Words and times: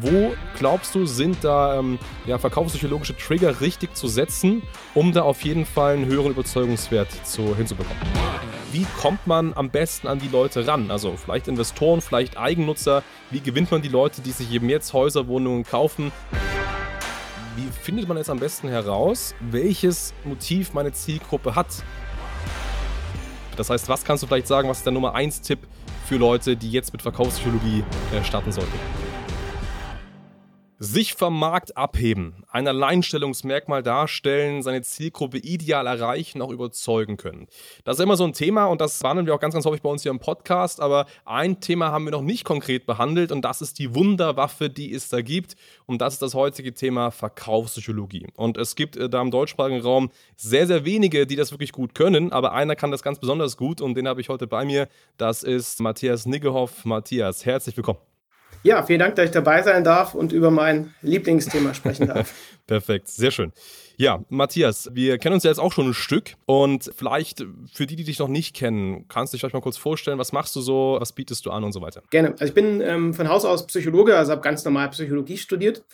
Wo 0.00 0.34
glaubst 0.58 0.94
du, 0.94 1.06
sind 1.06 1.42
da 1.42 1.78
ähm, 1.78 1.98
ja, 2.26 2.38
verkaufspsychologische 2.38 3.16
Trigger 3.16 3.60
richtig 3.60 3.96
zu 3.96 4.06
setzen, 4.06 4.62
um 4.94 5.12
da 5.12 5.22
auf 5.22 5.42
jeden 5.42 5.64
Fall 5.64 5.94
einen 5.94 6.04
höheren 6.04 6.32
Überzeugungswert 6.32 7.08
zu, 7.26 7.56
hinzubekommen? 7.56 8.02
Wie 8.70 8.86
kommt 9.00 9.26
man 9.26 9.54
am 9.54 9.70
besten 9.70 10.06
an 10.06 10.18
die 10.18 10.28
Leute 10.28 10.66
ran? 10.66 10.90
Also 10.90 11.16
vielleicht 11.16 11.48
Investoren, 11.48 12.02
vielleicht 12.02 12.36
Eigennutzer. 12.36 13.02
Wie 13.30 13.40
gewinnt 13.40 13.70
man 13.70 13.80
die 13.80 13.88
Leute, 13.88 14.20
die 14.20 14.32
sich 14.32 14.52
eben 14.52 14.68
jetzt 14.68 14.92
Häuser, 14.92 15.26
Wohnungen 15.26 15.64
kaufen? 15.64 16.12
Wie 17.56 17.66
findet 17.82 18.06
man 18.06 18.18
jetzt 18.18 18.28
am 18.28 18.38
besten 18.38 18.68
heraus, 18.68 19.34
welches 19.40 20.12
Motiv 20.24 20.74
meine 20.74 20.92
Zielgruppe 20.92 21.54
hat? 21.54 21.68
Das 23.56 23.70
heißt, 23.70 23.88
was 23.88 24.04
kannst 24.04 24.22
du 24.22 24.26
vielleicht 24.26 24.46
sagen, 24.46 24.68
was 24.68 24.78
ist 24.78 24.86
der 24.86 24.92
Nummer 24.92 25.14
1 25.14 25.40
Tipp 25.40 25.60
für 26.06 26.16
Leute, 26.16 26.56
die 26.56 26.70
jetzt 26.70 26.92
mit 26.92 27.00
Verkaufspsychologie 27.00 27.82
äh, 28.14 28.22
starten 28.22 28.52
sollten? 28.52 29.07
Sich 30.80 31.14
vom 31.14 31.36
Markt 31.36 31.76
abheben, 31.76 32.44
ein 32.52 32.68
Alleinstellungsmerkmal 32.68 33.82
darstellen, 33.82 34.62
seine 34.62 34.82
Zielgruppe 34.82 35.38
ideal 35.38 35.88
erreichen, 35.88 36.40
auch 36.40 36.52
überzeugen 36.52 37.16
können. 37.16 37.48
Das 37.82 37.98
ist 37.98 38.02
immer 38.04 38.16
so 38.16 38.22
ein 38.22 38.32
Thema 38.32 38.66
und 38.66 38.80
das 38.80 39.00
behandeln 39.00 39.26
wir 39.26 39.34
auch 39.34 39.40
ganz, 39.40 39.54
ganz 39.54 39.66
häufig 39.66 39.82
bei 39.82 39.90
uns 39.90 40.02
hier 40.02 40.12
im 40.12 40.20
Podcast. 40.20 40.80
Aber 40.80 41.06
ein 41.24 41.60
Thema 41.60 41.90
haben 41.90 42.04
wir 42.04 42.12
noch 42.12 42.22
nicht 42.22 42.44
konkret 42.44 42.86
behandelt 42.86 43.32
und 43.32 43.42
das 43.42 43.60
ist 43.60 43.80
die 43.80 43.92
Wunderwaffe, 43.92 44.70
die 44.70 44.94
es 44.94 45.08
da 45.08 45.20
gibt. 45.20 45.56
Und 45.86 46.00
das 46.00 46.12
ist 46.12 46.22
das 46.22 46.34
heutige 46.34 46.72
Thema 46.72 47.10
Verkaufspsychologie. 47.10 48.28
Und 48.36 48.56
es 48.56 48.76
gibt 48.76 48.96
äh, 48.96 49.08
da 49.08 49.20
im 49.20 49.32
deutschsprachigen 49.32 49.80
Raum 49.80 50.10
sehr, 50.36 50.68
sehr 50.68 50.84
wenige, 50.84 51.26
die 51.26 51.34
das 51.34 51.50
wirklich 51.50 51.72
gut 51.72 51.96
können. 51.96 52.30
Aber 52.30 52.52
einer 52.52 52.76
kann 52.76 52.92
das 52.92 53.02
ganz 53.02 53.18
besonders 53.18 53.56
gut 53.56 53.80
und 53.80 53.96
den 53.96 54.06
habe 54.06 54.20
ich 54.20 54.28
heute 54.28 54.46
bei 54.46 54.64
mir. 54.64 54.88
Das 55.16 55.42
ist 55.42 55.80
Matthias 55.80 56.24
Niggehoff. 56.24 56.84
Matthias, 56.84 57.44
herzlich 57.44 57.76
willkommen. 57.76 57.98
Ja, 58.62 58.82
vielen 58.82 58.98
Dank, 58.98 59.14
dass 59.14 59.26
ich 59.26 59.30
dabei 59.30 59.62
sein 59.62 59.84
darf 59.84 60.14
und 60.14 60.32
über 60.32 60.50
mein 60.50 60.94
Lieblingsthema 61.02 61.74
sprechen 61.74 62.08
darf. 62.08 62.34
Perfekt, 62.66 63.08
sehr 63.08 63.30
schön. 63.30 63.52
Ja, 63.96 64.24
Matthias, 64.28 64.90
wir 64.92 65.18
kennen 65.18 65.34
uns 65.34 65.44
ja 65.44 65.50
jetzt 65.50 65.58
auch 65.58 65.72
schon 65.72 65.88
ein 65.88 65.94
Stück 65.94 66.34
und 66.46 66.90
vielleicht 66.96 67.44
für 67.72 67.86
die, 67.86 67.96
die 67.96 68.04
dich 68.04 68.18
noch 68.18 68.28
nicht 68.28 68.54
kennen, 68.54 69.06
kannst 69.08 69.32
du 69.32 69.36
dich 69.36 69.40
vielleicht 69.40 69.54
mal 69.54 69.60
kurz 69.60 69.76
vorstellen, 69.76 70.18
was 70.18 70.32
machst 70.32 70.54
du 70.54 70.60
so, 70.60 70.96
was 71.00 71.12
bietest 71.12 71.46
du 71.46 71.50
an 71.50 71.64
und 71.64 71.72
so 71.72 71.80
weiter? 71.80 72.02
Gerne. 72.10 72.32
Also 72.32 72.44
ich 72.44 72.54
bin 72.54 72.80
ähm, 72.80 73.14
von 73.14 73.28
Haus 73.28 73.44
aus 73.44 73.66
Psychologe, 73.66 74.16
also 74.16 74.32
habe 74.32 74.42
ganz 74.42 74.64
normal 74.64 74.90
Psychologie 74.90 75.36
studiert. 75.36 75.84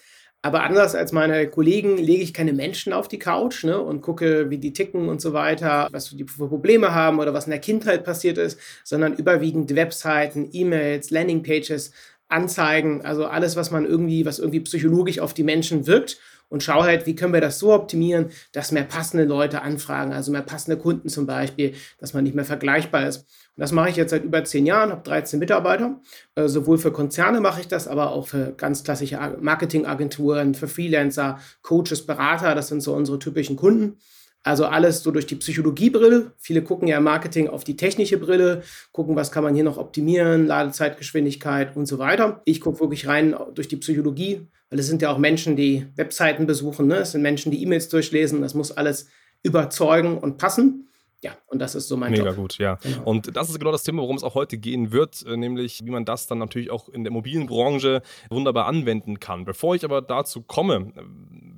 Aber 0.45 0.62
anders 0.62 0.95
als 0.95 1.11
meine 1.12 1.49
Kollegen 1.49 1.97
lege 1.97 2.23
ich 2.23 2.34
keine 2.34 2.53
Menschen 2.53 2.93
auf 2.93 3.09
die 3.09 3.19
Couch 3.19 3.65
ne, 3.65 3.81
und 3.81 4.03
gucke, 4.03 4.51
wie 4.51 4.59
die 4.59 4.75
ticken 4.75 5.09
und 5.09 5.23
so 5.23 5.33
weiter, 5.33 5.89
was 5.91 6.11
die 6.11 6.25
für 6.25 6.49
Probleme 6.49 6.95
haben 6.95 7.19
oder 7.19 7.33
was 7.33 7.47
in 7.47 7.51
der 7.51 7.61
Kindheit 7.61 8.05
passiert 8.05 8.37
ist, 8.37 8.61
sondern 8.84 9.15
überwiegend 9.15 9.75
Webseiten, 9.75 10.51
E-Mails, 10.53 11.11
Landingpages, 11.11 11.93
Anzeigen, 12.28 13.05
also 13.05 13.27
alles, 13.27 13.56
was 13.56 13.70
man 13.70 13.84
irgendwie, 13.84 14.27
was 14.27 14.39
irgendwie 14.39 14.61
psychologisch 14.61 15.19
auf 15.19 15.34
die 15.34 15.44
Menschen 15.44 15.86
wirkt 15.86 16.19
und 16.48 16.62
schaue 16.62 16.84
halt, 16.84 17.06
wie 17.06 17.14
können 17.14 17.33
wir 17.33 17.41
das 17.41 17.58
so 17.58 17.72
optimieren, 17.72 18.31
dass 18.53 18.72
mehr 18.72 18.84
passende 18.84 19.25
Leute 19.25 19.62
anfragen, 19.62 20.12
also 20.12 20.31
mehr 20.31 20.42
passende 20.42 20.77
Kunden 20.77 21.08
zum 21.08 21.27
Beispiel, 21.27 21.75
dass 21.98 22.14
man 22.14 22.25
nicht 22.25 22.36
mehr 22.36 22.44
vergleichbar 22.44 23.08
ist. 23.08 23.19
Und 23.56 23.61
das 23.61 23.72
mache 23.72 23.91
ich 23.91 23.97
jetzt 23.97 24.11
seit 24.11 24.25
über 24.25 24.44
zehn 24.44 24.66
Jahren, 24.66 24.91
habe 24.91 25.03
13 25.03 25.39
Mitarbeiter. 25.39 26.00
Äh, 26.34 26.48
sowohl 26.48 26.78
für 26.78 26.92
Konzerne 26.92 27.41
mache 27.41 27.61
ich 27.61 27.69
das, 27.69 27.89
aber 27.89 28.12
auch 28.12 28.28
für 28.28 28.53
ganz 28.56 28.84
klassische 28.84 29.19
Marketingagenturen, 29.41 30.55
für 30.55 30.69
Freelancer, 30.69 31.38
Coaches, 31.62 32.06
Berater, 32.06 32.55
das 32.55 32.69
sind 32.69 32.83
so 32.83 32.94
unsere 32.94 33.19
typischen 33.19 33.56
Kunden. 33.56 33.98
Also 34.45 34.67
alles 34.67 35.03
so 35.03 35.11
durch 35.11 35.27
die 35.27 35.37
Psychologiebrille. 35.37 36.33
Viele 36.37 36.62
gucken 36.62 36.87
ja 36.87 36.98
im 36.98 37.05
Marketing 37.05 37.48
auf 37.48 37.64
die 37.64 37.77
technische 37.77 38.19
Brille, 38.19 38.62
gucken, 38.92 39.17
was 39.17 39.33
kann 39.33 39.42
man 39.42 39.55
hier 39.55 39.64
noch 39.64 39.78
optimieren, 39.78 40.47
Ladezeitgeschwindigkeit 40.47 41.75
und 41.75 41.87
so 41.87 41.98
weiter. 41.98 42.42
Ich 42.45 42.61
gucke 42.61 42.81
wirklich 42.81 43.09
rein 43.09 43.34
durch 43.55 43.69
die 43.69 43.77
Psychologie, 43.77 44.47
weil 44.69 44.78
es 44.78 44.87
sind 44.87 45.00
ja 45.00 45.11
auch 45.11 45.17
Menschen, 45.17 45.56
die 45.56 45.87
Webseiten 45.97 46.47
besuchen, 46.47 46.87
ne? 46.87 46.97
es 46.97 47.12
sind 47.12 47.22
Menschen, 47.22 47.50
die 47.53 47.62
E-Mails 47.62 47.89
durchlesen. 47.89 48.42
Das 48.42 48.53
muss 48.53 48.70
alles 48.70 49.09
überzeugen 49.42 50.19
und 50.19 50.37
passen. 50.37 50.89
Ja, 51.22 51.33
und 51.47 51.59
das 51.59 51.75
ist 51.75 51.88
so 51.88 51.97
mein 51.97 52.11
Mega 52.11 52.26
Job. 52.26 52.37
gut, 52.37 52.59
ja. 52.59 52.75
Genau. 52.82 53.03
Und 53.05 53.34
das 53.34 53.49
ist 53.49 53.59
genau 53.59 53.72
das 53.72 53.82
Thema, 53.82 54.03
worum 54.03 54.16
es 54.16 54.22
auch 54.22 54.34
heute 54.34 54.59
gehen 54.59 54.93
wird, 54.93 55.25
äh, 55.26 55.38
nämlich 55.38 55.82
wie 55.82 55.91
man 55.91 56.05
das 56.05 56.26
dann 56.26 56.37
natürlich 56.37 56.71
auch 56.71 56.91
in 56.91 57.03
der 57.03 57.15
mobilen 57.15 57.47
Branche 57.47 58.03
wunderbar 58.28 58.66
anwenden 58.66 59.21
kann. 59.21 59.47
Bevor 59.47 59.75
ich 59.75 59.87
aber 59.87 60.03
dazu 60.03 60.43
komme, 60.43 60.93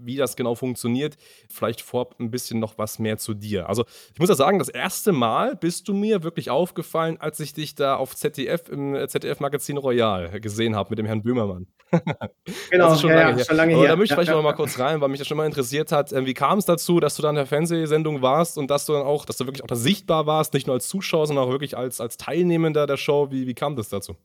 wie 0.07 0.17
das 0.17 0.37
genau 0.37 0.55
funktioniert. 0.55 1.17
Vielleicht 1.49 1.83
vorab 1.83 2.17
ein 2.19 2.31
bisschen 2.31 2.61
noch 2.61 2.79
was 2.79 2.99
mehr 2.99 3.19
zu 3.19 3.35
dir. 3.35 3.69
Also 3.69 3.85
ich 4.15 4.21
muss 4.21 4.29
ja 4.29 4.35
sagen, 4.35 4.59
das 4.59 4.69
erste 4.69 5.13
Mal 5.13 5.57
bist 5.57 5.89
du 5.89 5.95
mir 5.95 6.23
wirklich 6.23 6.51
aufgefallen, 6.51 7.19
als 7.21 7.41
ich 7.41 7.53
dich 7.53 7.75
da 7.75 7.97
auf 7.97 8.17
ZDF 8.17 8.69
im 8.69 8.97
ZDF-Magazin 9.09 9.77
Royal 9.77 10.41
gesehen 10.41 10.77
habe 10.77 10.91
mit 10.91 10.99
dem 10.99 11.07
Herrn 11.07 11.23
Böhmermann. 11.23 11.67
genau, 12.71 12.87
das 12.87 12.95
ist 12.95 13.01
schon 13.03 13.11
ja, 13.11 13.17
lange 13.17 13.31
ja, 13.31 13.37
her. 13.37 13.45
Schon 13.45 13.57
lange 13.57 13.75
Aber 13.75 13.83
her. 13.83 13.91
da 13.91 13.97
möchte 13.97 14.05
ich 14.05 14.11
ja, 14.11 14.17
vielleicht 14.17 14.33
noch 14.33 14.43
mal 14.43 14.53
kurz 14.55 14.79
rein, 14.79 15.01
weil 15.01 15.09
mich 15.09 15.19
das 15.19 15.29
schon 15.29 15.37
mal 15.37 15.47
interessiert 15.47 15.93
hat. 15.93 16.13
Ähm, 16.13 16.27
wie 16.27 16.35
kam 16.35 16.59
es 16.59 16.65
dazu, 16.65 17.01
dass 17.01 17.17
du 17.17 17.23
dann 17.23 17.31
in 17.31 17.37
der 17.37 17.47
Fernsehsendung 17.47 18.23
warst 18.23 18.59
und 18.59 18.71
dass 18.71 18.87
du 18.87 18.93
dann 18.93 19.03
auch, 19.03 19.25
dass 19.25 19.37
du 19.37 19.47
wirklich 19.47 19.63
auch 19.63 19.69
da 19.69 19.77
sichtbar 19.77 20.27
warst, 20.27 20.55
nicht 20.55 20.67
nur 20.67 20.75
als 20.75 20.89
Zuschauer, 20.89 21.27
sondern 21.27 21.47
auch 21.47 21.51
wirklich 21.51 21.77
als, 21.77 22.01
als 22.01 22.17
Teilnehmender 22.17 22.87
der 22.87 22.97
Show? 22.97 23.29
Wie, 23.31 23.47
wie 23.47 23.55
kam 23.55 23.77
das 23.77 23.89
dazu? 23.89 24.17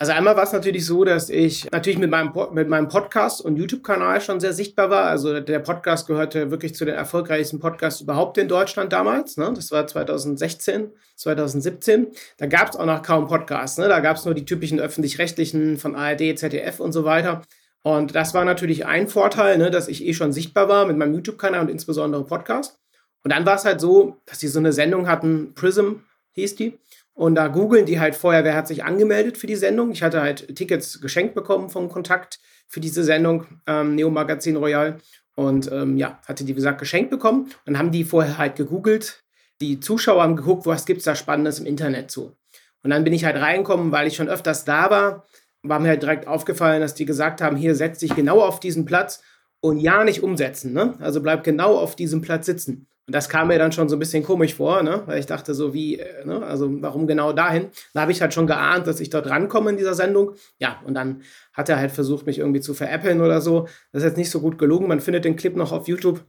Also 0.00 0.14
einmal 0.14 0.34
war 0.34 0.44
es 0.44 0.52
natürlich 0.52 0.86
so, 0.86 1.04
dass 1.04 1.28
ich 1.28 1.70
natürlich 1.70 1.98
mit 1.98 2.10
meinem, 2.10 2.32
mit 2.52 2.70
meinem 2.70 2.88
Podcast 2.88 3.44
und 3.44 3.56
YouTube-Kanal 3.56 4.22
schon 4.22 4.40
sehr 4.40 4.54
sichtbar 4.54 4.88
war. 4.88 5.04
Also 5.04 5.40
der 5.40 5.58
Podcast 5.58 6.06
gehörte 6.06 6.50
wirklich 6.50 6.74
zu 6.74 6.86
den 6.86 6.94
erfolgreichsten 6.94 7.60
Podcasts 7.60 8.00
überhaupt 8.00 8.38
in 8.38 8.48
Deutschland 8.48 8.94
damals. 8.94 9.36
Ne? 9.36 9.52
Das 9.54 9.70
war 9.72 9.86
2016, 9.86 10.90
2017. 11.16 12.06
Da 12.38 12.46
gab 12.46 12.70
es 12.70 12.76
auch 12.76 12.86
noch 12.86 13.02
kaum 13.02 13.28
Podcasts. 13.28 13.76
Ne? 13.76 13.88
Da 13.88 14.00
gab 14.00 14.16
es 14.16 14.24
nur 14.24 14.32
die 14.32 14.46
typischen 14.46 14.80
öffentlich-rechtlichen 14.80 15.76
von 15.76 15.94
ARD, 15.94 16.38
ZDF 16.38 16.80
und 16.80 16.92
so 16.92 17.04
weiter. 17.04 17.42
Und 17.82 18.14
das 18.14 18.32
war 18.32 18.46
natürlich 18.46 18.86
ein 18.86 19.06
Vorteil, 19.06 19.58
ne, 19.58 19.70
dass 19.70 19.86
ich 19.86 20.06
eh 20.06 20.14
schon 20.14 20.32
sichtbar 20.32 20.70
war 20.70 20.86
mit 20.86 20.96
meinem 20.96 21.12
YouTube-Kanal 21.12 21.60
und 21.60 21.70
insbesondere 21.70 22.24
Podcast. 22.24 22.78
Und 23.22 23.34
dann 23.34 23.44
war 23.44 23.56
es 23.56 23.66
halt 23.66 23.82
so, 23.82 24.16
dass 24.24 24.38
die 24.38 24.48
so 24.48 24.60
eine 24.60 24.72
Sendung 24.72 25.08
hatten, 25.08 25.52
Prism 25.54 25.96
hieß 26.32 26.54
die. 26.56 26.78
Und 27.20 27.34
da 27.34 27.48
googeln 27.48 27.84
die 27.84 28.00
halt 28.00 28.14
vorher, 28.14 28.44
wer 28.44 28.54
hat 28.54 28.66
sich 28.66 28.82
angemeldet 28.82 29.36
für 29.36 29.46
die 29.46 29.54
Sendung. 29.54 29.90
Ich 29.90 30.02
hatte 30.02 30.22
halt 30.22 30.56
Tickets 30.56 31.02
geschenkt 31.02 31.34
bekommen 31.34 31.68
vom 31.68 31.90
Kontakt 31.90 32.40
für 32.66 32.80
diese 32.80 33.04
Sendung, 33.04 33.44
ähm, 33.66 33.94
Neo 33.94 34.08
Magazin 34.08 34.56
Royal. 34.56 34.96
Und 35.34 35.70
ähm, 35.70 35.98
ja, 35.98 36.18
hatte 36.26 36.44
die, 36.44 36.52
wie 36.52 36.54
gesagt, 36.54 36.78
geschenkt 36.78 37.10
bekommen. 37.10 37.50
Dann 37.66 37.76
haben 37.76 37.90
die 37.90 38.04
vorher 38.04 38.38
halt 38.38 38.56
gegoogelt. 38.56 39.22
Die 39.60 39.80
Zuschauer 39.80 40.22
haben 40.22 40.34
geguckt, 40.34 40.64
was 40.64 40.86
gibt 40.86 41.00
es 41.00 41.04
da 41.04 41.14
Spannendes 41.14 41.58
im 41.58 41.66
Internet 41.66 42.10
zu. 42.10 42.38
Und 42.82 42.88
dann 42.88 43.04
bin 43.04 43.12
ich 43.12 43.26
halt 43.26 43.36
reingekommen, 43.36 43.92
weil 43.92 44.06
ich 44.06 44.16
schon 44.16 44.30
öfters 44.30 44.64
da 44.64 44.88
war. 44.88 45.26
War 45.62 45.78
mir 45.78 45.88
halt 45.88 46.00
direkt 46.00 46.26
aufgefallen, 46.26 46.80
dass 46.80 46.94
die 46.94 47.04
gesagt 47.04 47.42
haben, 47.42 47.54
hier 47.54 47.74
setz 47.74 47.98
dich 47.98 48.16
genau 48.16 48.40
auf 48.40 48.60
diesen 48.60 48.86
Platz 48.86 49.22
und 49.60 49.78
ja 49.78 50.04
nicht 50.04 50.22
umsetzen. 50.22 50.72
Ne? 50.72 50.94
Also 51.00 51.20
bleib 51.20 51.44
genau 51.44 51.76
auf 51.76 51.96
diesem 51.96 52.22
Platz 52.22 52.46
sitzen. 52.46 52.86
Und 53.10 53.14
das 53.16 53.28
kam 53.28 53.48
mir 53.48 53.58
dann 53.58 53.72
schon 53.72 53.88
so 53.88 53.96
ein 53.96 53.98
bisschen 53.98 54.22
komisch 54.22 54.54
vor, 54.54 54.84
ne? 54.84 55.02
weil 55.06 55.18
ich 55.18 55.26
dachte 55.26 55.52
so, 55.52 55.74
wie, 55.74 55.98
äh, 55.98 56.24
ne? 56.24 56.46
also 56.46 56.70
warum 56.80 57.08
genau 57.08 57.32
dahin? 57.32 57.70
Da 57.92 58.02
habe 58.02 58.12
ich 58.12 58.20
halt 58.20 58.32
schon 58.32 58.46
geahnt, 58.46 58.86
dass 58.86 59.00
ich 59.00 59.10
dort 59.10 59.28
rankomme 59.28 59.70
in 59.70 59.76
dieser 59.76 59.94
Sendung. 59.94 60.36
Ja, 60.60 60.80
und 60.86 60.94
dann 60.94 61.22
hat 61.52 61.68
er 61.68 61.80
halt 61.80 61.90
versucht, 61.90 62.26
mich 62.26 62.38
irgendwie 62.38 62.60
zu 62.60 62.72
veräppeln 62.72 63.20
oder 63.20 63.40
so. 63.40 63.66
Das 63.90 64.04
ist 64.04 64.10
jetzt 64.10 64.16
nicht 64.16 64.30
so 64.30 64.38
gut 64.38 64.58
gelungen. 64.58 64.86
Man 64.86 65.00
findet 65.00 65.24
den 65.24 65.34
Clip 65.34 65.56
noch 65.56 65.72
auf 65.72 65.88
YouTube. 65.88 66.24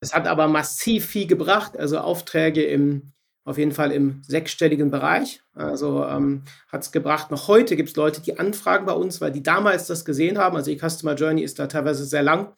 Es 0.00 0.12
hat 0.12 0.26
aber 0.26 0.46
massiv 0.46 1.06
viel 1.06 1.26
gebracht, 1.26 1.74
also 1.78 2.00
Aufträge 2.00 2.62
im, 2.64 3.12
auf 3.46 3.56
jeden 3.56 3.72
Fall 3.72 3.90
im 3.90 4.20
sechsstelligen 4.22 4.90
Bereich. 4.90 5.40
Also 5.54 6.04
ähm, 6.04 6.42
hat 6.68 6.82
es 6.82 6.92
gebracht. 6.92 7.30
Noch 7.30 7.48
heute 7.48 7.76
gibt 7.76 7.88
es 7.88 7.96
Leute, 7.96 8.20
die 8.20 8.38
anfragen 8.38 8.84
bei 8.84 8.92
uns, 8.92 9.22
weil 9.22 9.32
die 9.32 9.42
damals 9.42 9.86
das 9.86 10.04
gesehen 10.04 10.36
haben. 10.36 10.54
Also 10.54 10.70
die 10.70 10.78
Customer 10.78 11.14
Journey 11.14 11.40
ist 11.40 11.58
da 11.58 11.66
teilweise 11.66 12.04
sehr 12.04 12.22
lang. 12.22 12.52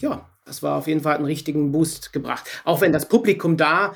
Ja, 0.00 0.28
das 0.44 0.62
war 0.62 0.76
auf 0.76 0.86
jeden 0.86 1.00
Fall 1.00 1.16
einen 1.16 1.24
richtigen 1.24 1.72
Boost 1.72 2.12
gebracht. 2.12 2.44
Auch 2.64 2.80
wenn 2.80 2.92
das 2.92 3.08
Publikum 3.08 3.56
da 3.56 3.94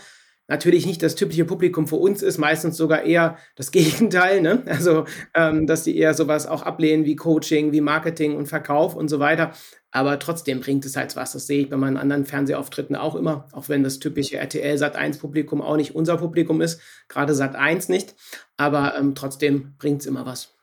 natürlich 0.49 0.85
nicht 0.85 1.03
das 1.03 1.15
typische 1.15 1.45
Publikum 1.45 1.87
für 1.87 1.97
uns 1.97 2.23
ist, 2.23 2.39
meistens 2.39 2.77
sogar 2.77 3.03
eher 3.03 3.39
das 3.57 3.71
Gegenteil. 3.73 4.41
Ne? 4.41 4.63
Also, 4.67 5.05
ähm, 5.35 5.67
dass 5.67 5.85
die 5.85 5.97
eher 5.97 6.15
sowas 6.15 6.47
auch 6.47 6.63
ablehnen 6.63 7.05
wie 7.05 7.17
Coaching, 7.17 7.73
wie 7.73 7.81
Marketing 7.81 8.37
und 8.37 8.47
Verkauf 8.47 8.95
und 8.95 9.09
so 9.09 9.19
weiter. 9.19 9.53
Aber 9.91 10.19
trotzdem 10.19 10.61
bringt 10.61 10.85
es 10.85 10.97
halt 10.97 11.17
was. 11.17 11.33
Das 11.33 11.47
sehe 11.47 11.63
ich 11.63 11.71
bei 11.71 11.77
meinen 11.77 11.97
anderen 11.97 12.25
Fernsehauftritten 12.25 12.97
auch 12.97 13.15
immer. 13.15 13.47
Auch 13.53 13.69
wenn 13.69 13.83
das 13.83 13.99
typische 13.99 14.39
RTL 14.39 14.77
Sat 14.79 14.97
1 14.97 15.19
Publikum 15.19 15.63
auch 15.63 15.77
nicht 15.77 15.95
unser 15.95 16.17
Publikum 16.17 16.61
ist. 16.61 16.81
Gerade 17.09 17.35
Sat 17.35 17.55
1 17.57 17.89
nicht. 17.89 18.15
Aber 18.57 18.97
ähm, 18.99 19.15
trotzdem 19.15 19.75
bringt 19.79 20.01
es 20.01 20.07
immer 20.07 20.27
was. 20.27 20.55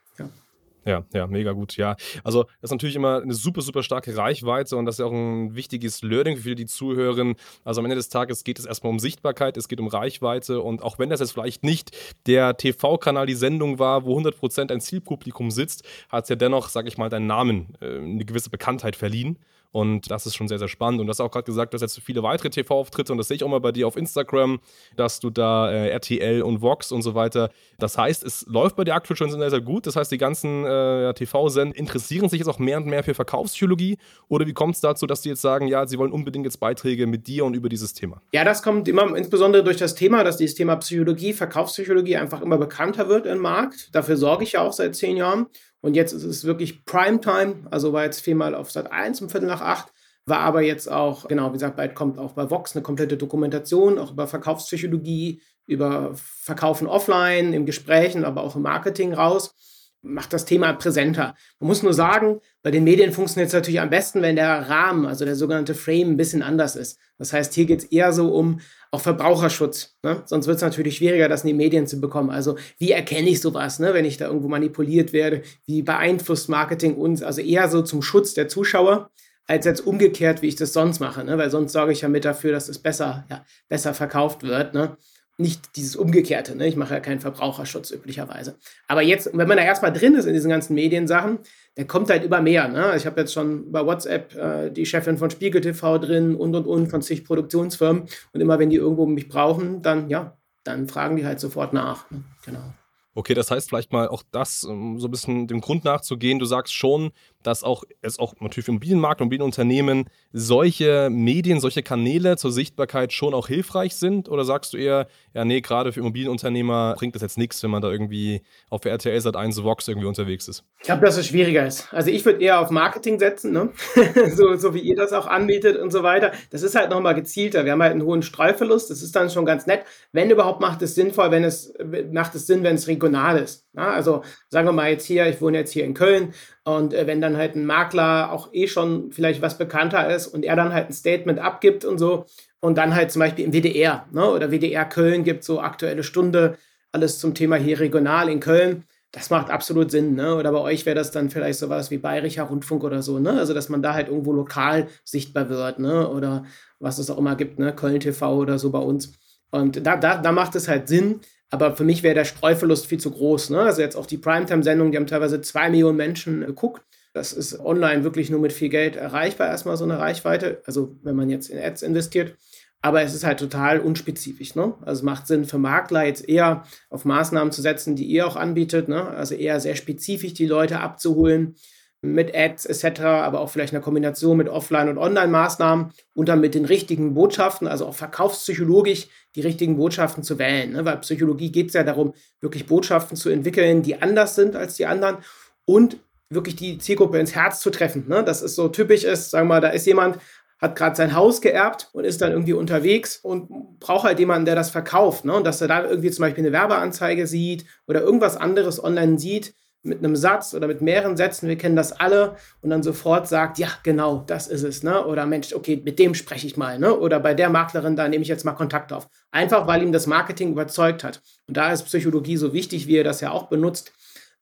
Ja, 0.89 1.05
ja, 1.13 1.27
mega 1.27 1.51
gut, 1.51 1.77
ja. 1.77 1.95
Also, 2.23 2.45
das 2.45 2.53
ist 2.63 2.71
natürlich 2.71 2.95
immer 2.95 3.21
eine 3.21 3.35
super, 3.35 3.61
super 3.61 3.83
starke 3.83 4.17
Reichweite 4.17 4.75
und 4.75 4.87
das 4.87 4.95
ist 4.95 4.99
ja 4.99 5.05
auch 5.05 5.11
ein 5.11 5.53
wichtiges 5.53 6.01
Learning 6.01 6.37
für 6.37 6.55
die 6.55 6.65
zuhören. 6.65 7.35
Also, 7.63 7.81
am 7.81 7.85
Ende 7.85 7.95
des 7.95 8.09
Tages 8.09 8.43
geht 8.43 8.57
es 8.57 8.65
erstmal 8.65 8.91
um 8.91 8.97
Sichtbarkeit, 8.97 9.55
es 9.55 9.67
geht 9.67 9.79
um 9.79 9.87
Reichweite 9.87 10.61
und 10.61 10.81
auch 10.81 10.97
wenn 10.97 11.11
das 11.11 11.19
jetzt 11.19 11.33
vielleicht 11.33 11.63
nicht 11.63 11.95
der 12.25 12.57
TV-Kanal, 12.57 13.27
die 13.27 13.35
Sendung 13.35 13.77
war, 13.77 14.03
wo 14.03 14.17
100% 14.17 14.71
ein 14.71 14.81
Zielpublikum 14.81 15.51
sitzt, 15.51 15.87
hat 16.09 16.23
es 16.23 16.29
ja 16.29 16.35
dennoch, 16.35 16.69
sag 16.69 16.87
ich 16.87 16.97
mal, 16.97 17.09
deinen 17.09 17.27
Namen, 17.27 17.77
äh, 17.81 17.99
eine 17.99 18.25
gewisse 18.25 18.49
Bekanntheit 18.49 18.95
verliehen. 18.95 19.37
Und 19.71 20.09
das 20.09 20.25
ist 20.25 20.35
schon 20.35 20.47
sehr, 20.47 20.57
sehr 20.57 20.67
spannend. 20.67 20.99
Und 20.99 21.07
du 21.07 21.11
hast 21.11 21.19
auch 21.19 21.29
gerade 21.29 21.45
gesagt, 21.45 21.73
du 21.73 21.75
hast 21.75 21.81
jetzt 21.81 21.99
viele 21.99 22.23
weitere 22.23 22.49
TV-Auftritte 22.49 23.11
und 23.11 23.17
das 23.17 23.27
sehe 23.27 23.35
ich 23.35 23.43
auch 23.43 23.49
mal 23.49 23.59
bei 23.59 23.71
dir 23.71 23.87
auf 23.87 23.97
Instagram, 23.97 24.59
dass 24.95 25.19
du 25.19 25.29
da 25.29 25.71
äh, 25.71 25.89
RTL 25.89 26.41
und 26.41 26.61
Vox 26.61 26.91
und 26.91 27.01
so 27.01 27.13
weiter. 27.13 27.51
Das 27.77 27.97
heißt, 27.97 28.23
es 28.23 28.45
läuft 28.47 28.75
bei 28.75 28.83
dir 28.83 28.95
aktuell 28.95 29.17
schon 29.17 29.29
sehr, 29.29 29.49
sehr 29.49 29.61
gut. 29.61 29.85
Das 29.85 29.95
heißt, 29.95 30.11
die 30.11 30.17
ganzen 30.17 30.65
äh, 30.65 31.13
TV-Sender 31.13 31.77
interessieren 31.77 32.29
sich 32.29 32.39
jetzt 32.39 32.47
auch 32.47 32.59
mehr 32.59 32.77
und 32.77 32.87
mehr 32.87 33.03
für 33.03 33.13
Verkaufspsychologie. 33.13 33.97
Oder 34.27 34.47
wie 34.47 34.53
kommt 34.53 34.75
es 34.75 34.81
dazu, 34.81 35.05
dass 35.05 35.21
die 35.21 35.29
jetzt 35.29 35.41
sagen, 35.41 35.67
ja, 35.67 35.85
sie 35.85 35.99
wollen 35.99 36.11
unbedingt 36.11 36.45
jetzt 36.45 36.59
Beiträge 36.59 37.05
mit 37.05 37.27
dir 37.27 37.45
und 37.45 37.53
über 37.53 37.69
dieses 37.69 37.93
Thema? 37.93 38.21
Ja, 38.33 38.43
das 38.43 38.63
kommt 38.63 38.87
immer 38.87 39.15
insbesondere 39.15 39.63
durch 39.63 39.77
das 39.77 39.93
Thema, 39.93 40.23
dass 40.23 40.37
dieses 40.37 40.55
Thema 40.55 40.77
Psychologie, 40.77 41.33
Verkaufspsychologie 41.33 42.17
einfach 42.17 42.41
immer 42.41 42.57
bekannter 42.57 43.07
wird 43.07 43.25
im 43.27 43.39
Markt. 43.39 43.93
Dafür 43.93 44.17
sorge 44.17 44.43
ich 44.43 44.53
ja 44.53 44.61
auch 44.61 44.73
seit 44.73 44.95
zehn 44.95 45.17
Jahren. 45.17 45.47
Und 45.81 45.95
jetzt 45.95 46.13
ist 46.13 46.23
es 46.23 46.43
wirklich 46.43 46.85
Primetime, 46.85 47.67
also 47.71 47.93
war 47.93 48.03
jetzt 48.03 48.21
viermal 48.21 48.55
auf 48.55 48.71
Sat 48.71 48.91
1 48.91 49.21
um 49.21 49.29
Viertel 49.29 49.47
nach 49.47 49.61
acht, 49.61 49.93
war 50.25 50.39
aber 50.39 50.61
jetzt 50.61 50.91
auch, 50.91 51.27
genau, 51.27 51.49
wie 51.49 51.53
gesagt, 51.53 51.77
bald 51.77 51.95
kommt 51.95 52.19
auch 52.19 52.33
bei 52.33 52.49
Vox 52.49 52.75
eine 52.75 52.83
komplette 52.83 53.17
Dokumentation, 53.17 53.97
auch 53.97 54.11
über 54.11 54.27
Verkaufspsychologie, 54.27 55.41
über 55.65 56.11
Verkaufen 56.15 56.87
offline, 56.87 57.53
im 57.53 57.65
Gesprächen, 57.65 58.25
aber 58.25 58.43
auch 58.43 58.55
im 58.55 58.61
Marketing 58.63 59.13
raus 59.13 59.55
macht 60.01 60.31
das 60.33 60.45
Thema 60.45 60.73
präsenter. 60.73 61.35
Man 61.59 61.67
muss 61.67 61.83
nur 61.83 61.93
sagen, 61.93 62.39
bei 62.63 62.71
den 62.71 62.83
Medien 62.83 63.11
funktioniert 63.11 63.49
es 63.49 63.53
natürlich 63.53 63.81
am 63.81 63.89
besten, 63.89 64.21
wenn 64.21 64.35
der 64.35 64.69
Rahmen, 64.69 65.05
also 65.05 65.25
der 65.25 65.35
sogenannte 65.35 65.75
Frame, 65.75 66.11
ein 66.11 66.17
bisschen 66.17 66.41
anders 66.41 66.75
ist. 66.75 66.99
Das 67.17 67.33
heißt, 67.33 67.53
hier 67.53 67.65
geht 67.65 67.79
es 67.79 67.85
eher 67.85 68.13
so 68.13 68.33
um 68.33 68.61
auch 68.91 69.01
Verbraucherschutz. 69.01 69.97
Ne? 70.03 70.23
Sonst 70.25 70.47
wird 70.47 70.57
es 70.57 70.63
natürlich 70.63 70.97
schwieriger, 70.97 71.29
das 71.29 71.43
in 71.43 71.49
die 71.49 71.53
Medien 71.53 71.85
zu 71.85 71.99
bekommen. 71.99 72.29
Also 72.29 72.57
wie 72.77 72.91
erkenne 72.91 73.29
ich 73.29 73.41
sowas, 73.41 73.79
ne? 73.79 73.93
wenn 73.93 74.05
ich 74.05 74.17
da 74.17 74.27
irgendwo 74.27 74.47
manipuliert 74.47 75.13
werde? 75.13 75.43
Wie 75.65 75.83
beeinflusst 75.83 76.49
Marketing 76.49 76.95
uns? 76.95 77.21
Also 77.21 77.41
eher 77.41 77.67
so 77.69 77.81
zum 77.81 78.01
Schutz 78.01 78.33
der 78.33 78.47
Zuschauer 78.47 79.11
als 79.45 79.65
jetzt 79.65 79.85
umgekehrt, 79.85 80.41
wie 80.41 80.47
ich 80.47 80.55
das 80.55 80.73
sonst 80.73 80.99
mache, 80.99 81.23
ne? 81.23 81.37
weil 81.37 81.49
sonst 81.49 81.73
sorge 81.73 81.91
ich 81.91 82.01
ja 82.01 82.07
mit 82.07 82.23
dafür, 82.23 82.51
dass 82.51 82.69
es 82.69 82.77
besser, 82.77 83.25
ja, 83.29 83.43
besser 83.67 83.95
verkauft 83.95 84.43
wird. 84.43 84.73
Ne? 84.75 84.95
Nicht 85.39 85.77
dieses 85.77 85.95
Umgekehrte. 85.95 86.55
Ne? 86.55 86.67
Ich 86.67 86.75
mache 86.75 86.93
ja 86.93 86.99
keinen 86.99 87.21
Verbraucherschutz 87.21 87.91
üblicherweise. 87.91 88.57
Aber 88.87 89.01
jetzt, 89.01 89.29
wenn 89.33 89.47
man 89.47 89.57
da 89.57 89.63
erstmal 89.63 89.93
drin 89.93 90.15
ist 90.15 90.25
in 90.25 90.33
diesen 90.33 90.49
ganzen 90.49 90.73
Mediensachen, 90.73 91.39
der 91.77 91.87
kommt 91.87 92.09
halt 92.09 92.23
über 92.25 92.41
mehr. 92.41 92.67
Ne? 92.67 92.93
Ich 92.97 93.05
habe 93.05 93.21
jetzt 93.21 93.33
schon 93.33 93.71
bei 93.71 93.85
WhatsApp 93.85 94.35
äh, 94.35 94.69
die 94.69 94.85
Chefin 94.85 95.17
von 95.17 95.29
Spiegel 95.29 95.61
TV 95.61 95.97
drin 95.97 96.35
und 96.35 96.55
und 96.55 96.67
und 96.67 96.87
von 96.87 97.01
zig 97.01 97.23
Produktionsfirmen. 97.23 98.03
Und 98.33 98.41
immer 98.41 98.59
wenn 98.59 98.69
die 98.69 98.75
irgendwo 98.75 99.05
mich 99.05 99.29
brauchen, 99.29 99.81
dann 99.81 100.09
ja, 100.09 100.37
dann 100.65 100.87
fragen 100.87 101.15
die 101.15 101.25
halt 101.25 101.39
sofort 101.39 101.71
nach. 101.71 102.11
Ne? 102.11 102.23
Genau. 102.45 102.73
Okay, 103.19 103.33
das 103.33 103.51
heißt 103.51 103.67
vielleicht 103.67 103.91
mal 103.91 104.07
auch 104.07 104.23
das, 104.31 104.63
um 104.63 104.97
so 104.97 105.09
ein 105.09 105.11
bisschen 105.11 105.45
dem 105.45 105.59
Grund 105.59 105.83
nachzugehen. 105.83 106.39
Du 106.39 106.45
sagst 106.45 106.73
schon, 106.73 107.11
dass 107.43 107.65
auch 107.65 107.83
es 108.01 108.17
auch 108.17 108.33
natürlich 108.39 108.63
für 108.63 108.71
Immobilienmarkt 108.71 109.19
und 109.19 109.25
Immobilienunternehmen 109.25 110.09
solche 110.31 111.09
Medien, 111.11 111.59
solche 111.59 111.83
Kanäle 111.83 112.37
zur 112.37 112.53
Sichtbarkeit 112.53 113.11
schon 113.11 113.33
auch 113.33 113.47
hilfreich 113.47 113.97
sind? 113.97 114.29
Oder 114.29 114.45
sagst 114.45 114.71
du 114.71 114.77
eher, 114.77 115.07
ja, 115.33 115.43
nee, 115.43 115.59
gerade 115.59 115.91
für 115.91 115.99
Immobilienunternehmer 115.99 116.95
bringt 116.97 117.13
das 117.13 117.21
jetzt 117.21 117.37
nichts, 117.37 117.61
wenn 117.61 117.71
man 117.71 117.81
da 117.81 117.91
irgendwie 117.91 118.41
auf 118.69 118.85
RTL 118.85 119.19
Sat 119.19 119.35
1 119.35 119.65
Vox 119.65 119.89
irgendwie 119.89 120.07
unterwegs 120.07 120.47
ist? 120.47 120.63
Ich 120.79 120.85
glaube, 120.85 121.05
dass 121.05 121.17
es 121.17 121.27
schwieriger 121.27 121.67
ist. 121.67 121.93
Also 121.93 122.11
ich 122.11 122.23
würde 122.23 122.41
eher 122.41 122.61
auf 122.61 122.69
Marketing 122.69 123.19
setzen, 123.19 123.51
ne? 123.51 123.71
so, 124.33 124.55
so 124.55 124.73
wie 124.73 124.79
ihr 124.79 124.95
das 124.95 125.11
auch 125.11 125.27
anbietet 125.27 125.77
und 125.77 125.91
so 125.91 126.03
weiter. 126.03 126.31
Das 126.51 126.63
ist 126.63 126.75
halt 126.75 126.89
nochmal 126.89 127.15
gezielter. 127.15 127.65
Wir 127.65 127.73
haben 127.73 127.81
halt 127.81 127.91
einen 127.91 128.03
hohen 128.03 128.21
Streuverlust. 128.21 128.89
Das 128.89 129.01
ist 129.01 129.13
dann 129.13 129.29
schon 129.29 129.45
ganz 129.45 129.65
nett. 129.65 129.83
Wenn 130.13 130.29
überhaupt 130.29 130.61
macht 130.61 130.81
es 130.81 130.95
sinnvoll, 130.95 131.31
wenn 131.31 131.43
es 131.43 131.73
macht 132.13 132.33
es 132.35 132.47
Sinn, 132.47 132.63
wenn 132.63 132.75
es 132.75 132.87
regional 132.87 133.08
ist. 133.13 133.65
Ja, 133.73 133.91
also 133.91 134.23
sagen 134.49 134.67
wir 134.67 134.71
mal 134.71 134.89
jetzt 134.89 135.05
hier, 135.05 135.27
ich 135.27 135.41
wohne 135.41 135.57
jetzt 135.57 135.71
hier 135.71 135.85
in 135.85 135.93
Köln 135.93 136.33
und 136.63 136.93
äh, 136.93 137.07
wenn 137.07 137.21
dann 137.21 137.37
halt 137.37 137.55
ein 137.55 137.65
Makler 137.65 138.31
auch 138.31 138.49
eh 138.53 138.67
schon 138.67 139.11
vielleicht 139.11 139.41
was 139.41 139.57
bekannter 139.57 140.13
ist 140.13 140.27
und 140.27 140.43
er 140.43 140.55
dann 140.55 140.73
halt 140.73 140.89
ein 140.89 140.93
Statement 140.93 141.39
abgibt 141.39 141.85
und 141.85 141.97
so 141.97 142.25
und 142.59 142.77
dann 142.77 142.95
halt 142.95 143.11
zum 143.11 143.21
Beispiel 143.21 143.45
im 143.45 143.53
WDR 143.53 144.05
ne, 144.11 144.29
oder 144.29 144.51
WDR 144.51 144.85
Köln 144.85 145.23
gibt 145.23 145.43
so 145.43 145.61
aktuelle 145.61 146.03
Stunde, 146.03 146.57
alles 146.91 147.19
zum 147.19 147.33
Thema 147.33 147.55
hier 147.55 147.79
regional 147.79 148.29
in 148.29 148.39
Köln. 148.39 148.85
Das 149.11 149.31
macht 149.31 149.49
absolut 149.49 149.89
Sinn, 149.89 150.13
ne? 150.13 150.35
Oder 150.35 150.51
bei 150.51 150.59
euch 150.59 150.85
wäre 150.85 150.95
das 150.95 151.09
dann 151.09 151.31
vielleicht 151.31 151.57
sowas 151.57 151.89
wie 151.89 151.97
Bayerischer 151.97 152.43
Rundfunk 152.43 152.83
oder 152.83 153.01
so, 153.01 153.17
ne? 153.17 153.31
Also 153.31 153.55
dass 153.55 153.67
man 153.69 153.81
da 153.81 153.95
halt 153.95 154.07
irgendwo 154.07 154.31
lokal 154.31 154.87
sichtbar 155.03 155.49
wird, 155.49 155.79
ne? 155.79 156.07
Oder 156.09 156.45
was 156.79 156.99
es 156.99 157.09
auch 157.09 157.17
immer 157.17 157.35
gibt, 157.35 157.57
ne? 157.57 157.73
Köln 157.73 157.99
TV 157.99 158.35
oder 158.35 158.59
so 158.59 158.69
bei 158.69 158.79
uns. 158.79 159.13
Und 159.49 159.85
da, 159.85 159.97
da, 159.97 160.17
da 160.17 160.31
macht 160.31 160.55
es 160.55 160.67
halt 160.67 160.87
Sinn. 160.87 161.21
Aber 161.49 161.75
für 161.75 161.83
mich 161.83 162.03
wäre 162.03 162.15
der 162.15 162.25
Streuverlust 162.25 162.85
viel 162.85 162.99
zu 162.99 163.11
groß. 163.11 163.49
Ne? 163.49 163.61
Also 163.61 163.81
jetzt 163.81 163.95
auch 163.95 164.05
die 164.05 164.17
Primetime-Sendungen, 164.17 164.91
die 164.91 164.97
haben 164.97 165.07
teilweise 165.07 165.41
zwei 165.41 165.69
Millionen 165.69 165.97
Menschen 165.97 166.45
geguckt. 166.45 166.83
Das 167.13 167.33
ist 167.33 167.59
online 167.59 168.03
wirklich 168.03 168.29
nur 168.29 168.39
mit 168.39 168.53
viel 168.53 168.69
Geld 168.69 168.95
erreichbar, 168.95 169.47
erstmal 169.47 169.77
so 169.77 169.83
eine 169.83 169.97
Reichweite. 169.97 170.61
Also 170.65 170.95
wenn 171.01 171.15
man 171.15 171.29
jetzt 171.29 171.49
in 171.49 171.59
Ads 171.59 171.81
investiert. 171.81 172.35
Aber 172.81 173.01
es 173.01 173.13
ist 173.13 173.25
halt 173.25 173.39
total 173.39 173.79
unspezifisch. 173.79 174.55
Ne? 174.55 174.75
Also 174.81 174.99
es 174.99 175.03
macht 175.03 175.27
Sinn 175.27 175.45
für 175.45 175.57
Makler 175.57 176.05
jetzt 176.05 176.29
eher 176.29 176.63
auf 176.89 177.03
Maßnahmen 177.03 177.51
zu 177.51 177.61
setzen, 177.61 177.95
die 177.95 178.05
ihr 178.05 178.25
auch 178.25 178.35
anbietet. 178.35 178.87
Ne? 178.87 179.05
Also 179.07 179.35
eher 179.35 179.59
sehr 179.59 179.75
spezifisch 179.75 180.33
die 180.33 180.45
Leute 180.45 180.79
abzuholen 180.79 181.55
mit 182.01 182.33
Ads 182.33 182.65
etc., 182.65 183.01
aber 183.01 183.41
auch 183.41 183.49
vielleicht 183.49 183.73
eine 183.73 183.81
Kombination 183.81 184.37
mit 184.37 184.47
Offline- 184.47 184.89
und 184.89 184.97
Online-Maßnahmen 184.97 185.91
und 186.13 186.29
dann 186.29 186.39
mit 186.39 186.55
den 186.55 186.65
richtigen 186.65 187.13
Botschaften, 187.13 187.67
also 187.67 187.85
auch 187.85 187.95
verkaufspsychologisch 187.95 189.07
die 189.35 189.41
richtigen 189.41 189.77
Botschaften 189.77 190.23
zu 190.23 190.39
wählen. 190.39 190.71
Ne? 190.71 190.85
Weil 190.85 190.97
Psychologie 190.97 191.51
geht 191.51 191.67
es 191.67 191.73
ja 191.73 191.83
darum, 191.83 192.13
wirklich 192.39 192.67
Botschaften 192.67 193.17
zu 193.17 193.29
entwickeln, 193.29 193.81
die 193.81 194.01
anders 194.01 194.35
sind 194.35 194.55
als 194.55 194.75
die 194.75 194.85
anderen 194.85 195.17
und 195.65 195.97
wirklich 196.29 196.55
die 196.55 196.77
Zielgruppe 196.77 197.19
ins 197.19 197.35
Herz 197.35 197.59
zu 197.59 197.69
treffen. 197.69 198.05
Ne? 198.07 198.23
Das 198.23 198.41
ist 198.41 198.55
so 198.55 198.69
typisch 198.69 199.03
ist, 199.03 199.31
sagen 199.31 199.47
wir 199.47 199.55
mal, 199.55 199.61
da 199.61 199.69
ist 199.69 199.85
jemand, 199.85 200.19
hat 200.59 200.75
gerade 200.75 200.95
sein 200.95 201.15
Haus 201.15 201.41
geerbt 201.41 201.89
und 201.93 202.03
ist 202.03 202.21
dann 202.21 202.31
irgendwie 202.31 202.53
unterwegs 202.53 203.17
und 203.17 203.79
braucht 203.79 204.03
halt 204.03 204.19
jemanden, 204.19 204.45
der 204.45 204.55
das 204.55 204.69
verkauft. 204.69 205.25
Ne? 205.25 205.33
Und 205.33 205.45
dass 205.45 205.61
er 205.61 205.67
da 205.67 205.83
irgendwie 205.85 206.11
zum 206.11 206.23
Beispiel 206.23 206.43
eine 206.43 206.53
Werbeanzeige 206.53 207.27
sieht 207.27 207.65
oder 207.87 208.01
irgendwas 208.01 208.37
anderes 208.37 208.83
online 208.83 209.17
sieht, 209.17 209.53
mit 209.81 209.99
einem 209.99 210.15
Satz 210.15 210.53
oder 210.53 210.67
mit 210.67 210.81
mehreren 210.81 211.15
Sätzen, 211.15 211.47
wir 211.47 211.57
kennen 211.57 211.75
das 211.75 211.93
alle, 211.93 212.35
und 212.61 212.69
dann 212.69 212.83
sofort 212.83 213.27
sagt, 213.27 213.57
ja, 213.59 213.69
genau, 213.83 214.23
das 214.27 214.47
ist 214.47 214.63
es, 214.63 214.83
ne? 214.83 215.05
Oder 215.05 215.25
Mensch, 215.25 215.53
okay, 215.53 215.81
mit 215.83 215.99
dem 215.99 216.13
spreche 216.15 216.47
ich 216.47 216.57
mal, 216.57 216.79
ne? 216.79 216.97
Oder 216.97 217.19
bei 217.19 217.33
der 217.33 217.49
Maklerin, 217.49 217.95
da 217.95 218.07
nehme 218.07 218.21
ich 218.21 218.27
jetzt 218.27 218.43
mal 218.43 218.53
Kontakt 218.53 218.91
auf. 218.91 219.07
Einfach, 219.31 219.67
weil 219.67 219.81
ihm 219.81 219.91
das 219.91 220.07
Marketing 220.07 220.51
überzeugt 220.51 221.03
hat. 221.03 221.21
Und 221.47 221.55
da 221.55 221.71
ist 221.71 221.83
Psychologie 221.83 222.37
so 222.37 222.53
wichtig, 222.53 222.87
wie 222.87 222.97
er 222.97 223.03
das 223.03 223.21
ja 223.21 223.31
auch 223.31 223.47
benutzt, 223.47 223.93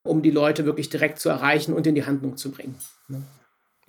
um 0.04 0.22
die 0.22 0.32
Leute 0.32 0.66
wirklich 0.66 0.90
direkt 0.90 1.20
zu 1.20 1.30
erreichen 1.30 1.74
und 1.74 1.86
in 1.86 1.96
die 1.96 2.06
Handlung 2.06 2.38
zu 2.38 2.52
bringen. 2.52 2.76
Ne? 3.08 3.22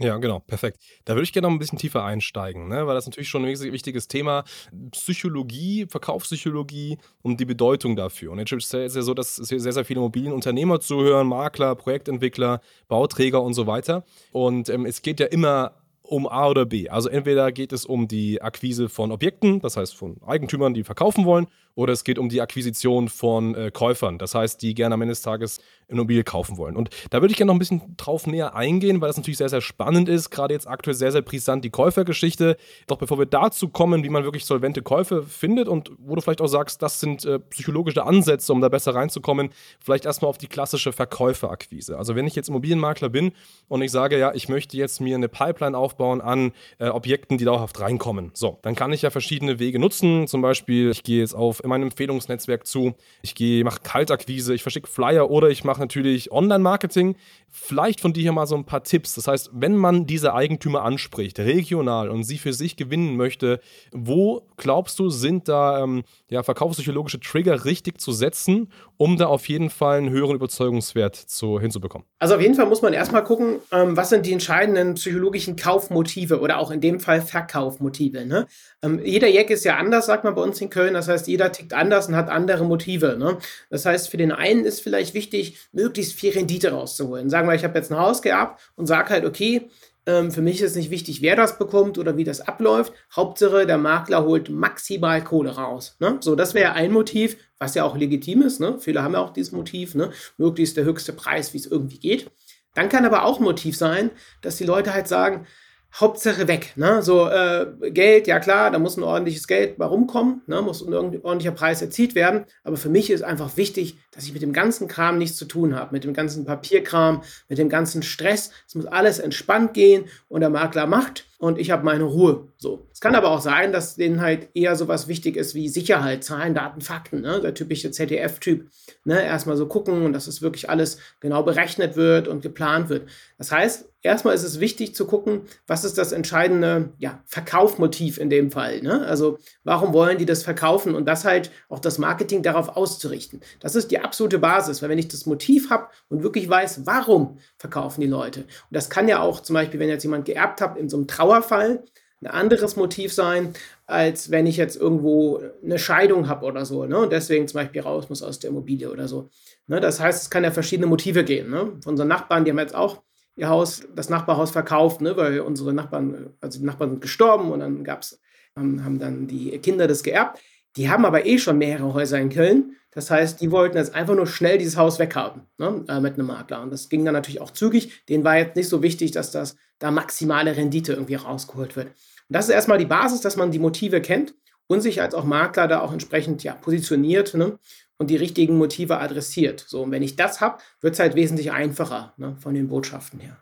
Ja, 0.00 0.16
genau, 0.18 0.38
perfekt. 0.38 0.78
Da 1.04 1.14
würde 1.14 1.24
ich 1.24 1.32
gerne 1.32 1.48
noch 1.48 1.52
ein 1.52 1.58
bisschen 1.58 1.78
tiefer 1.78 2.04
einsteigen, 2.04 2.68
ne? 2.68 2.86
weil 2.86 2.94
das 2.94 3.06
natürlich 3.06 3.28
schon 3.28 3.44
ein 3.44 3.72
wichtiges 3.72 4.06
Thema. 4.06 4.44
Psychologie, 4.92 5.86
Verkaufspsychologie 5.88 6.98
und 7.22 7.40
die 7.40 7.44
Bedeutung 7.44 7.96
dafür. 7.96 8.30
Und 8.30 8.38
jetzt 8.38 8.52
ist 8.52 8.72
es 8.72 8.94
ja 8.94 9.02
so, 9.02 9.12
dass 9.12 9.34
sehr, 9.34 9.58
sehr 9.58 9.84
viele 9.84 9.98
Immobilienunternehmer 9.98 10.78
zuhören, 10.78 11.26
Makler, 11.26 11.74
Projektentwickler, 11.74 12.60
Bauträger 12.86 13.42
und 13.42 13.54
so 13.54 13.66
weiter. 13.66 14.04
Und 14.30 14.68
ähm, 14.68 14.86
es 14.86 15.02
geht 15.02 15.18
ja 15.18 15.26
immer 15.26 15.74
um 16.08 16.26
A 16.26 16.48
oder 16.48 16.64
B. 16.64 16.88
Also 16.88 17.08
entweder 17.08 17.52
geht 17.52 17.72
es 17.72 17.84
um 17.84 18.08
die 18.08 18.40
Akquise 18.40 18.88
von 18.88 19.12
Objekten, 19.12 19.60
das 19.60 19.76
heißt 19.76 19.94
von 19.94 20.16
Eigentümern, 20.26 20.74
die 20.74 20.84
verkaufen 20.84 21.24
wollen, 21.24 21.46
oder 21.74 21.92
es 21.92 22.02
geht 22.02 22.18
um 22.18 22.28
die 22.28 22.40
Akquisition 22.40 23.08
von 23.08 23.54
äh, 23.54 23.70
Käufern, 23.70 24.18
das 24.18 24.34
heißt, 24.34 24.62
die 24.62 24.74
gerne 24.74 24.94
am 24.94 25.02
Ende 25.02 25.12
des 25.12 25.22
Tages 25.22 25.60
Immobilie 25.88 26.22
kaufen 26.22 26.56
wollen. 26.56 26.76
Und 26.76 26.90
da 27.10 27.20
würde 27.20 27.32
ich 27.32 27.36
gerne 27.36 27.48
noch 27.48 27.56
ein 27.56 27.58
bisschen 27.58 27.96
drauf 27.96 28.26
näher 28.26 28.54
eingehen, 28.54 29.00
weil 29.00 29.08
das 29.08 29.16
natürlich 29.16 29.38
sehr, 29.38 29.48
sehr 29.48 29.60
spannend 29.60 30.08
ist, 30.08 30.30
gerade 30.30 30.54
jetzt 30.54 30.68
aktuell 30.68 30.94
sehr, 30.94 31.12
sehr 31.12 31.22
brisant 31.22 31.64
die 31.64 31.70
Käufergeschichte. 31.70 32.56
Doch 32.86 32.98
bevor 32.98 33.18
wir 33.18 33.26
dazu 33.26 33.68
kommen, 33.68 34.04
wie 34.04 34.10
man 34.10 34.24
wirklich 34.24 34.44
solvente 34.44 34.82
Käufe 34.82 35.22
findet 35.22 35.66
und 35.66 35.90
wo 35.98 36.14
du 36.14 36.20
vielleicht 36.20 36.40
auch 36.40 36.48
sagst, 36.48 36.82
das 36.82 37.00
sind 37.00 37.24
äh, 37.24 37.38
psychologische 37.38 38.04
Ansätze, 38.04 38.52
um 38.52 38.60
da 38.60 38.68
besser 38.68 38.94
reinzukommen, 38.94 39.50
vielleicht 39.80 40.04
erstmal 40.04 40.28
auf 40.28 40.38
die 40.38 40.46
klassische 40.46 40.92
Verkäuferakquise. 40.92 41.96
Also 41.96 42.14
wenn 42.14 42.26
ich 42.26 42.34
jetzt 42.34 42.48
Immobilienmakler 42.48 43.08
bin 43.08 43.32
und 43.68 43.82
ich 43.82 43.90
sage, 43.90 44.18
ja, 44.18 44.34
ich 44.34 44.48
möchte 44.48 44.76
jetzt 44.76 45.00
mir 45.00 45.16
eine 45.16 45.28
Pipeline 45.28 45.76
aufbauen 45.76 46.20
an 46.20 46.52
äh, 46.78 46.88
Objekten, 46.88 47.38
die 47.38 47.44
dauerhaft 47.44 47.80
reinkommen. 47.80 48.30
So, 48.34 48.58
dann 48.62 48.74
kann 48.74 48.92
ich 48.92 49.02
ja 49.02 49.10
verschiedene 49.10 49.58
Wege 49.58 49.78
nutzen. 49.78 50.26
Zum 50.26 50.42
Beispiel, 50.42 50.90
ich 50.90 51.02
gehe 51.02 51.20
jetzt 51.20 51.34
auf 51.34 51.62
in 51.62 51.70
meinem 51.70 51.84
Empfehlungsnetzwerk 51.84 52.66
zu. 52.66 52.94
Ich 53.22 53.34
gehe, 53.34 53.64
mache 53.64 53.80
Kaltakquise, 53.82 54.54
ich 54.54 54.62
verschicke 54.62 54.88
Flyer 54.88 55.30
oder 55.30 55.48
ich 55.48 55.64
mache 55.64 55.77
natürlich 55.78 56.30
Online-Marketing. 56.32 57.16
Vielleicht 57.48 58.00
von 58.00 58.12
dir 58.12 58.22
hier 58.22 58.32
mal 58.32 58.46
so 58.46 58.56
ein 58.56 58.64
paar 58.64 58.84
Tipps. 58.84 59.14
Das 59.14 59.26
heißt, 59.26 59.50
wenn 59.52 59.76
man 59.76 60.06
diese 60.06 60.34
Eigentümer 60.34 60.82
anspricht, 60.82 61.38
regional 61.38 62.10
und 62.10 62.24
sie 62.24 62.38
für 62.38 62.52
sich 62.52 62.76
gewinnen 62.76 63.16
möchte, 63.16 63.60
wo 63.92 64.46
glaubst 64.56 64.98
du, 64.98 65.08
sind 65.10 65.48
da 65.48 65.82
ähm, 65.82 66.02
ja, 66.30 66.42
verkaufspsychologische 66.42 67.20
Trigger 67.20 67.64
richtig 67.64 68.00
zu 68.00 68.12
setzen, 68.12 68.68
um 68.98 69.16
da 69.16 69.26
auf 69.26 69.48
jeden 69.48 69.70
Fall 69.70 69.98
einen 69.98 70.10
höheren 70.10 70.36
Überzeugungswert 70.36 71.16
zu, 71.16 71.58
hinzubekommen? 71.58 72.06
Also 72.18 72.34
auf 72.34 72.40
jeden 72.40 72.54
Fall 72.54 72.66
muss 72.66 72.82
man 72.82 72.92
erstmal 72.92 73.24
gucken, 73.24 73.60
ähm, 73.72 73.96
was 73.96 74.10
sind 74.10 74.26
die 74.26 74.32
entscheidenden 74.32 74.94
psychologischen 74.94 75.56
Kaufmotive 75.56 76.40
oder 76.40 76.58
auch 76.58 76.70
in 76.70 76.80
dem 76.80 77.00
Fall 77.00 77.22
Verkaufmotive. 77.22 78.26
Ne? 78.26 78.46
Ähm, 78.82 79.00
jeder 79.02 79.28
Jack 79.28 79.50
ist 79.50 79.64
ja 79.64 79.76
anders, 79.76 80.06
sagt 80.06 80.24
man 80.24 80.34
bei 80.34 80.42
uns 80.42 80.60
in 80.60 80.68
Köln. 80.68 80.94
Das 80.94 81.08
heißt, 81.08 81.28
jeder 81.28 81.52
tickt 81.52 81.72
anders 81.72 82.08
und 82.08 82.16
hat 82.16 82.28
andere 82.28 82.64
Motive. 82.64 83.16
Ne? 83.16 83.38
Das 83.70 83.86
heißt, 83.86 84.10
für 84.10 84.16
den 84.16 84.32
einen 84.32 84.64
ist 84.64 84.80
vielleicht 84.80 85.14
wichtig, 85.14 85.58
möglichst 85.72 86.14
viel 86.14 86.32
Rendite 86.32 86.72
rauszuholen. 86.72 87.30
Sagen 87.30 87.48
wir, 87.48 87.54
ich 87.54 87.64
habe 87.64 87.78
jetzt 87.78 87.92
ein 87.92 87.98
Haus 87.98 88.20
geerbt 88.20 88.60
und 88.74 88.86
sage 88.86 89.10
halt, 89.10 89.24
okay, 89.24 89.70
für 90.08 90.40
mich 90.40 90.62
ist 90.62 90.74
nicht 90.74 90.90
wichtig, 90.90 91.20
wer 91.20 91.36
das 91.36 91.58
bekommt 91.58 91.98
oder 91.98 92.16
wie 92.16 92.24
das 92.24 92.40
abläuft. 92.40 92.94
Hauptsache, 93.14 93.66
der 93.66 93.76
Makler 93.76 94.24
holt 94.24 94.48
maximal 94.48 95.22
Kohle 95.22 95.50
raus. 95.50 95.96
Ne? 96.00 96.16
So, 96.20 96.34
das 96.34 96.54
wäre 96.54 96.72
ein 96.72 96.92
Motiv, 96.92 97.36
was 97.58 97.74
ja 97.74 97.84
auch 97.84 97.94
legitim 97.94 98.40
ist. 98.40 98.58
Ne? 98.58 98.78
Viele 98.78 99.02
haben 99.02 99.12
ja 99.12 99.20
auch 99.20 99.34
dieses 99.34 99.52
Motiv, 99.52 99.94
ne? 99.94 100.10
möglichst 100.38 100.78
der 100.78 100.84
höchste 100.84 101.12
Preis, 101.12 101.52
wie 101.52 101.58
es 101.58 101.66
irgendwie 101.66 101.98
geht. 101.98 102.30
Dann 102.74 102.88
kann 102.88 103.04
aber 103.04 103.24
auch 103.24 103.38
ein 103.38 103.44
Motiv 103.44 103.76
sein, 103.76 104.10
dass 104.40 104.56
die 104.56 104.64
Leute 104.64 104.94
halt 104.94 105.08
sagen, 105.08 105.46
Hauptsache 105.94 106.48
weg. 106.48 106.72
Ne? 106.76 107.02
So 107.02 107.28
äh, 107.28 107.66
Geld, 107.90 108.26
ja 108.26 108.40
klar, 108.40 108.70
da 108.70 108.78
muss 108.78 108.96
ein 108.96 109.02
ordentliches 109.02 109.46
Geld 109.46 109.78
mal 109.78 109.86
rumkommen, 109.86 110.42
ne? 110.46 110.60
muss 110.62 110.86
ein 110.86 110.92
ordentlicher 110.94 111.52
Preis 111.52 111.82
erzielt 111.82 112.14
werden. 112.14 112.44
Aber 112.62 112.76
für 112.76 112.88
mich 112.88 113.10
ist 113.10 113.22
einfach 113.22 113.56
wichtig, 113.56 113.98
dass 114.12 114.24
ich 114.24 114.32
mit 114.32 114.42
dem 114.42 114.52
ganzen 114.52 114.88
Kram 114.88 115.18
nichts 115.18 115.36
zu 115.36 115.46
tun 115.46 115.74
habe, 115.74 115.92
mit 115.92 116.04
dem 116.04 116.12
ganzen 116.12 116.44
Papierkram, 116.44 117.22
mit 117.48 117.58
dem 117.58 117.68
ganzen 117.68 118.02
Stress. 118.02 118.50
Es 118.66 118.74
muss 118.74 118.86
alles 118.86 119.18
entspannt 119.18 119.74
gehen 119.74 120.04
und 120.28 120.40
der 120.40 120.50
Makler 120.50 120.86
macht 120.86 121.27
und 121.38 121.58
ich 121.58 121.70
habe 121.70 121.84
meine 121.84 122.02
Ruhe. 122.02 122.48
So. 122.56 122.88
Es 122.92 123.00
kann 123.00 123.14
aber 123.14 123.30
auch 123.30 123.40
sein, 123.40 123.72
dass 123.72 123.94
denen 123.94 124.20
halt 124.20 124.48
eher 124.54 124.74
sowas 124.74 125.06
wichtig 125.06 125.36
ist 125.36 125.54
wie 125.54 125.68
Sicherheit, 125.68 126.24
Zahlen, 126.24 126.52
Daten, 126.52 126.80
Fakten. 126.80 127.20
Ne? 127.20 127.40
Der 127.40 127.54
typische 127.54 127.92
ZDF-Typ. 127.92 128.68
Ne? 129.04 129.22
Erstmal 129.22 129.56
so 129.56 129.66
gucken 129.66 130.04
und 130.04 130.12
dass 130.12 130.26
es 130.26 130.42
wirklich 130.42 130.68
alles 130.68 130.98
genau 131.20 131.44
berechnet 131.44 131.94
wird 131.94 132.26
und 132.26 132.42
geplant 132.42 132.88
wird. 132.88 133.08
Das 133.38 133.52
heißt, 133.52 133.88
erstmal 134.02 134.34
ist 134.34 134.42
es 134.42 134.58
wichtig 134.58 134.94
zu 134.94 135.06
gucken, 135.06 135.42
was 135.66 135.84
ist 135.84 135.96
das 135.96 136.10
entscheidende 136.10 136.90
ja, 136.98 137.22
Verkaufmotiv 137.26 138.18
in 138.18 138.30
dem 138.30 138.50
Fall. 138.50 138.82
Ne? 138.82 139.06
Also 139.06 139.38
warum 139.62 139.92
wollen 139.92 140.18
die 140.18 140.26
das 140.26 140.42
verkaufen 140.42 140.94
und 140.94 141.06
das 141.06 141.24
halt 141.24 141.52
auch 141.68 141.78
das 141.78 141.98
Marketing 141.98 142.42
darauf 142.42 142.76
auszurichten. 142.76 143.40
Das 143.60 143.76
ist 143.76 143.92
die 143.92 144.00
absolute 144.00 144.38
Basis, 144.38 144.82
weil 144.82 144.88
wenn 144.88 144.98
ich 144.98 145.08
das 145.08 145.26
Motiv 145.26 145.70
habe 145.70 145.88
und 146.08 146.22
wirklich 146.22 146.48
weiß, 146.48 146.86
warum 146.86 147.38
verkaufen 147.58 148.00
die 148.00 148.06
Leute. 148.06 148.40
Und 148.40 148.48
das 148.70 148.90
kann 148.90 149.08
ja 149.08 149.20
auch 149.20 149.40
zum 149.40 149.54
Beispiel, 149.54 149.78
wenn 149.78 149.88
jetzt 149.88 150.04
jemand 150.04 150.24
geerbt 150.24 150.60
hat 150.60 150.76
in 150.76 150.88
so 150.88 150.96
einem 150.96 151.06
Trauerfall, 151.28 151.84
ein 152.20 152.26
anderes 152.26 152.76
Motiv 152.76 153.12
sein, 153.12 153.52
als 153.86 154.30
wenn 154.30 154.46
ich 154.46 154.56
jetzt 154.56 154.76
irgendwo 154.76 155.40
eine 155.62 155.78
Scheidung 155.78 156.28
habe 156.28 156.46
oder 156.46 156.64
so, 156.64 156.84
ne? 156.84 156.98
Und 156.98 157.12
deswegen 157.12 157.46
zum 157.46 157.60
Beispiel 157.60 157.82
raus 157.82 158.08
muss 158.08 158.22
aus 158.22 158.38
der 158.38 158.50
Immobilie 158.50 158.90
oder 158.90 159.06
so. 159.06 159.30
Ne? 159.66 159.80
Das 159.80 160.00
heißt, 160.00 160.22
es 160.22 160.30
kann 160.30 160.42
ja 160.42 160.50
verschiedene 160.50 160.86
Motive 160.86 161.24
geben. 161.24 161.50
Ne? 161.50 161.72
Von 161.82 161.92
unseren 161.92 162.08
Nachbarn, 162.08 162.44
die 162.44 162.50
haben 162.50 162.58
jetzt 162.58 162.74
auch 162.74 163.02
ihr 163.36 163.48
Haus, 163.48 163.82
das 163.94 164.08
Nachbarhaus 164.08 164.50
verkauft, 164.50 165.00
ne? 165.00 165.16
weil 165.16 165.40
unsere 165.40 165.72
Nachbarn, 165.72 166.34
also 166.40 166.58
die 166.58 166.64
Nachbarn 166.64 166.90
sind 166.90 167.00
gestorben 167.00 167.52
und 167.52 167.60
dann 167.60 167.84
gab's, 167.84 168.20
haben 168.56 168.98
dann 168.98 169.28
die 169.28 169.56
Kinder 169.58 169.86
das 169.86 170.02
geerbt. 170.02 170.40
Die 170.76 170.90
haben 170.90 171.04
aber 171.04 171.26
eh 171.26 171.38
schon 171.38 171.58
mehrere 171.58 171.94
Häuser 171.94 172.18
in 172.18 172.30
Köln. 172.30 172.76
Das 172.92 173.10
heißt, 173.10 173.40
die 173.40 173.50
wollten 173.50 173.76
jetzt 173.76 173.94
einfach 173.94 174.14
nur 174.14 174.26
schnell 174.26 174.58
dieses 174.58 174.76
Haus 174.76 174.98
weghaben 174.98 175.42
ne, 175.58 175.84
äh, 175.88 176.00
mit 176.00 176.14
einem 176.14 176.26
Makler. 176.26 176.62
Und 176.62 176.72
das 176.72 176.88
ging 176.88 177.04
dann 177.04 177.14
natürlich 177.14 177.40
auch 177.40 177.50
zügig. 177.50 178.04
Denen 178.08 178.24
war 178.24 178.38
jetzt 178.38 178.56
nicht 178.56 178.68
so 178.68 178.82
wichtig, 178.82 179.10
dass 179.12 179.30
das 179.30 179.56
da 179.78 179.90
maximale 179.90 180.56
Rendite 180.56 180.92
irgendwie 180.92 181.14
rausgeholt 181.14 181.76
wird. 181.76 181.88
Und 181.88 181.94
das 182.28 182.48
ist 182.48 182.54
erstmal 182.54 182.78
die 182.78 182.86
Basis, 182.86 183.20
dass 183.20 183.36
man 183.36 183.50
die 183.50 183.58
Motive 183.58 184.00
kennt 184.00 184.34
und 184.66 184.80
sich 184.80 185.00
als 185.00 185.14
auch 185.14 185.24
Makler 185.24 185.68
da 185.68 185.80
auch 185.80 185.92
entsprechend 185.92 186.42
ja, 186.44 186.54
positioniert 186.54 187.34
ne, 187.34 187.58
und 187.98 188.10
die 188.10 188.16
richtigen 188.16 188.56
Motive 188.58 188.98
adressiert. 188.98 189.64
So, 189.66 189.82
und 189.82 189.90
wenn 189.90 190.02
ich 190.02 190.16
das 190.16 190.40
habe, 190.40 190.58
wird 190.80 190.94
es 190.94 191.00
halt 191.00 191.14
wesentlich 191.14 191.52
einfacher 191.52 192.14
ne, 192.16 192.36
von 192.40 192.54
den 192.54 192.68
Botschaften 192.68 193.20
her. 193.20 193.36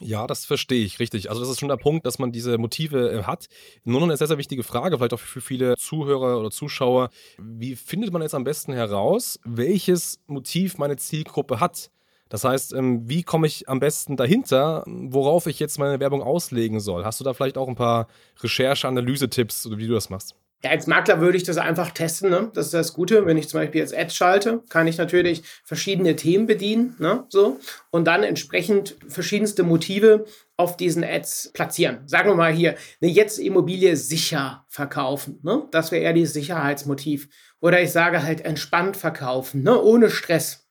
Ja, 0.00 0.26
das 0.26 0.46
verstehe 0.46 0.84
ich, 0.84 0.98
richtig. 0.98 1.28
Also 1.28 1.42
das 1.42 1.50
ist 1.50 1.60
schon 1.60 1.68
der 1.68 1.76
Punkt, 1.76 2.06
dass 2.06 2.18
man 2.18 2.32
diese 2.32 2.56
Motive 2.58 3.10
äh, 3.10 3.22
hat. 3.24 3.46
Nur 3.84 4.00
noch 4.00 4.06
eine 4.08 4.16
sehr, 4.16 4.26
sehr 4.26 4.38
wichtige 4.38 4.62
Frage, 4.62 4.96
vielleicht 4.96 5.12
auch 5.12 5.20
für 5.20 5.42
viele 5.42 5.76
Zuhörer 5.76 6.38
oder 6.38 6.50
Zuschauer. 6.50 7.10
Wie 7.38 7.76
findet 7.76 8.12
man 8.12 8.22
jetzt 8.22 8.34
am 8.34 8.44
besten 8.44 8.72
heraus, 8.72 9.38
welches 9.44 10.20
Motiv 10.26 10.78
meine 10.78 10.96
Zielgruppe 10.96 11.60
hat? 11.60 11.90
Das 12.30 12.44
heißt, 12.44 12.72
ähm, 12.74 13.08
wie 13.08 13.24
komme 13.24 13.46
ich 13.46 13.68
am 13.68 13.80
besten 13.80 14.16
dahinter, 14.16 14.84
worauf 14.86 15.46
ich 15.46 15.58
jetzt 15.58 15.78
meine 15.78 16.00
Werbung 16.00 16.22
auslegen 16.22 16.80
soll? 16.80 17.04
Hast 17.04 17.20
du 17.20 17.24
da 17.24 17.34
vielleicht 17.34 17.58
auch 17.58 17.68
ein 17.68 17.74
paar 17.74 18.06
Recherche-, 18.40 18.88
Analyse-Tipps, 18.88 19.68
wie 19.76 19.86
du 19.88 19.94
das 19.94 20.10
machst? 20.10 20.39
Ja, 20.62 20.70
als 20.70 20.86
Makler 20.86 21.20
würde 21.20 21.38
ich 21.38 21.44
das 21.44 21.56
einfach 21.56 21.90
testen. 21.90 22.28
Ne? 22.28 22.50
Das 22.52 22.66
ist 22.66 22.74
das 22.74 22.92
Gute. 22.92 23.24
Wenn 23.24 23.38
ich 23.38 23.48
zum 23.48 23.60
Beispiel 23.60 23.80
jetzt 23.80 23.96
Ads 23.96 24.14
schalte, 24.14 24.62
kann 24.68 24.86
ich 24.86 24.98
natürlich 24.98 25.42
verschiedene 25.64 26.16
Themen 26.16 26.46
bedienen. 26.46 26.96
Ne? 26.98 27.24
So. 27.30 27.58
Und 27.90 28.04
dann 28.04 28.22
entsprechend 28.22 28.96
verschiedenste 29.08 29.62
Motive 29.62 30.26
auf 30.58 30.76
diesen 30.76 31.02
Ads 31.02 31.52
platzieren. 31.54 32.06
Sagen 32.06 32.28
wir 32.28 32.34
mal 32.34 32.52
hier, 32.52 32.74
eine 33.00 33.10
jetzt 33.10 33.38
Immobilie 33.38 33.96
sicher 33.96 34.66
verkaufen. 34.68 35.40
Ne? 35.42 35.66
Das 35.70 35.92
wäre 35.92 36.02
eher 36.02 36.12
dieses 36.12 36.34
Sicherheitsmotiv. 36.34 37.28
Oder 37.60 37.80
ich 37.80 37.90
sage 37.90 38.22
halt 38.22 38.44
entspannt 38.44 38.98
verkaufen, 38.98 39.62
ne? 39.62 39.80
ohne 39.80 40.10
Stress. 40.10 40.66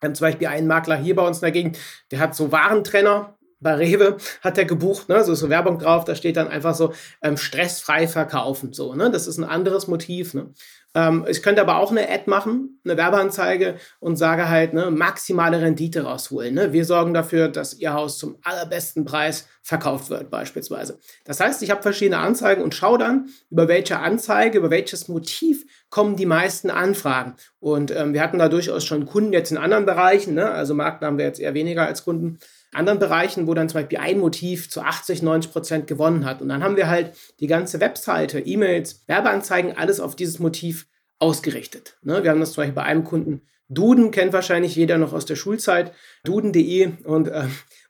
Wir 0.00 0.08
haben 0.08 0.14
zum 0.14 0.26
Beispiel 0.26 0.48
einen 0.48 0.66
Makler 0.66 0.96
hier 0.96 1.16
bei 1.16 1.26
uns 1.26 1.38
in 1.38 1.42
der 1.42 1.52
Gegend, 1.52 1.78
der 2.10 2.18
hat 2.18 2.34
so 2.34 2.50
Warentrenner, 2.50 3.38
bei 3.62 3.74
Rewe 3.74 4.16
hat 4.42 4.58
er 4.58 4.64
gebucht, 4.64 5.08
ne, 5.08 5.22
so 5.24 5.32
ist 5.32 5.40
so 5.40 5.48
Werbung 5.48 5.78
drauf, 5.78 6.04
da 6.04 6.14
steht 6.14 6.36
dann 6.36 6.48
einfach 6.48 6.74
so 6.74 6.92
ähm, 7.22 7.36
stressfrei 7.36 8.08
verkaufen, 8.08 8.72
so, 8.72 8.94
ne, 8.94 9.10
das 9.10 9.26
ist 9.26 9.38
ein 9.38 9.44
anderes 9.44 9.88
Motiv, 9.88 10.34
ne. 10.34 10.52
Ähm, 10.94 11.24
ich 11.26 11.42
könnte 11.42 11.62
aber 11.62 11.78
auch 11.78 11.90
eine 11.90 12.10
Ad 12.10 12.24
machen, 12.26 12.80
eine 12.84 12.98
Werbeanzeige 12.98 13.76
und 13.98 14.16
sage 14.16 14.48
halt, 14.48 14.74
ne, 14.74 14.90
maximale 14.90 15.60
Rendite 15.60 16.02
rausholen, 16.02 16.54
ne. 16.54 16.72
Wir 16.72 16.84
sorgen 16.84 17.14
dafür, 17.14 17.48
dass 17.48 17.74
Ihr 17.74 17.94
Haus 17.94 18.18
zum 18.18 18.36
allerbesten 18.42 19.04
Preis 19.04 19.46
verkauft 19.62 20.10
wird, 20.10 20.28
beispielsweise. 20.28 20.98
Das 21.24 21.40
heißt, 21.40 21.62
ich 21.62 21.70
habe 21.70 21.82
verschiedene 21.82 22.18
Anzeigen 22.18 22.62
und 22.62 22.74
schaue 22.74 22.98
dann, 22.98 23.28
über 23.50 23.68
welche 23.68 24.00
Anzeige, 24.00 24.58
über 24.58 24.70
welches 24.70 25.08
Motiv 25.08 25.64
kommen 25.88 26.16
die 26.16 26.26
meisten 26.26 26.68
Anfragen. 26.68 27.36
Und 27.60 27.90
ähm, 27.90 28.12
wir 28.12 28.22
hatten 28.22 28.38
da 28.38 28.48
durchaus 28.48 28.84
schon 28.84 29.06
Kunden 29.06 29.32
jetzt 29.32 29.52
in 29.52 29.58
anderen 29.58 29.86
Bereichen, 29.86 30.34
ne, 30.34 30.50
also 30.50 30.74
Marken 30.74 31.06
haben 31.06 31.18
wir 31.18 31.24
jetzt 31.24 31.40
eher 31.40 31.54
weniger 31.54 31.86
als 31.86 32.04
Kunden, 32.04 32.38
anderen 32.72 32.98
Bereichen, 32.98 33.46
wo 33.46 33.54
dann 33.54 33.68
zum 33.68 33.80
Beispiel 33.80 33.98
ein 33.98 34.18
Motiv 34.18 34.70
zu 34.70 34.80
80, 34.80 35.22
90 35.22 35.52
Prozent 35.52 35.86
gewonnen 35.86 36.24
hat. 36.24 36.40
Und 36.40 36.48
dann 36.48 36.62
haben 36.62 36.76
wir 36.76 36.88
halt 36.88 37.12
die 37.40 37.46
ganze 37.46 37.80
Webseite, 37.80 38.40
E-Mails, 38.40 39.04
Werbeanzeigen, 39.06 39.76
alles 39.76 40.00
auf 40.00 40.16
dieses 40.16 40.38
Motiv 40.38 40.86
ausgerichtet. 41.18 41.98
Ne? 42.02 42.22
Wir 42.24 42.30
haben 42.30 42.40
das 42.40 42.52
zum 42.52 42.62
Beispiel 42.62 42.74
bei 42.74 42.82
einem 42.82 43.04
Kunden, 43.04 43.42
Duden 43.68 44.10
kennt 44.10 44.34
wahrscheinlich 44.34 44.76
jeder 44.76 44.98
noch 44.98 45.14
aus 45.14 45.24
der 45.24 45.36
Schulzeit, 45.36 45.92
duden.de. 46.24 46.92
Und 47.04 47.28
äh, 47.28 47.44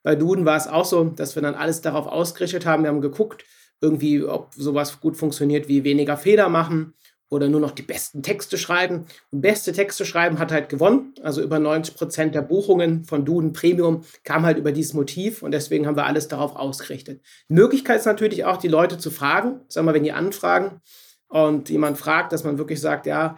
bei 0.05 0.15
Duden 0.15 0.45
war 0.45 0.57
es 0.57 0.69
auch 0.69 0.85
so, 0.85 1.05
dass 1.05 1.35
wir 1.35 1.43
dann 1.43 1.57
alles 1.57 1.81
darauf 1.81 2.07
ausgerichtet 2.07 2.67
haben. 2.67 2.85
Wir 2.85 2.91
haben 2.91 3.01
geguckt, 3.01 3.45
irgendwie, 3.81 4.23
ob 4.23 4.55
sowas 4.55 5.01
gut 5.01 5.17
funktioniert 5.17 5.67
wie 5.67 5.83
weniger 5.83 6.17
Fehler 6.17 6.49
machen 6.49 6.95
oder 7.33 7.49
nur 7.49 7.61
noch 7.61 7.71
die 7.71 7.83
besten 7.83 8.23
Texte 8.23 8.59
schreiben. 8.59 9.07
Und 9.31 9.41
beste 9.41 9.73
Texte 9.73 10.05
schreiben 10.05 10.39
hat 10.39 10.53
halt 10.53 10.69
gewonnen. 10.69 11.15
Also 11.23 11.41
über 11.41 11.59
90 11.59 11.95
Prozent 11.95 12.35
der 12.35 12.43
Buchungen 12.43 13.05
von 13.05 13.25
Duden 13.25 13.55
Premium 13.55 14.05
kam 14.23 14.45
halt 14.45 14.59
über 14.59 14.71
dieses 14.71 14.93
Motiv 14.93 15.43
und 15.43 15.53
deswegen 15.53 15.87
haben 15.87 15.97
wir 15.97 16.05
alles 16.05 16.29
darauf 16.29 16.55
ausgerichtet. 16.57 17.23
Möglichkeit 17.49 18.01
ist 18.01 18.05
natürlich 18.05 18.45
auch, 18.45 18.59
die 18.59 18.69
Leute 18.69 18.99
zu 18.99 19.11
fragen. 19.11 19.61
Sagen 19.69 19.87
wir, 19.87 19.95
wenn 19.95 20.05
die 20.05 20.13
anfragen 20.13 20.83
und 21.29 21.71
jemand 21.71 21.97
fragt, 21.97 22.33
dass 22.33 22.45
man 22.45 22.59
wirklich 22.59 22.83
sagt, 22.83 23.07
ja, 23.07 23.37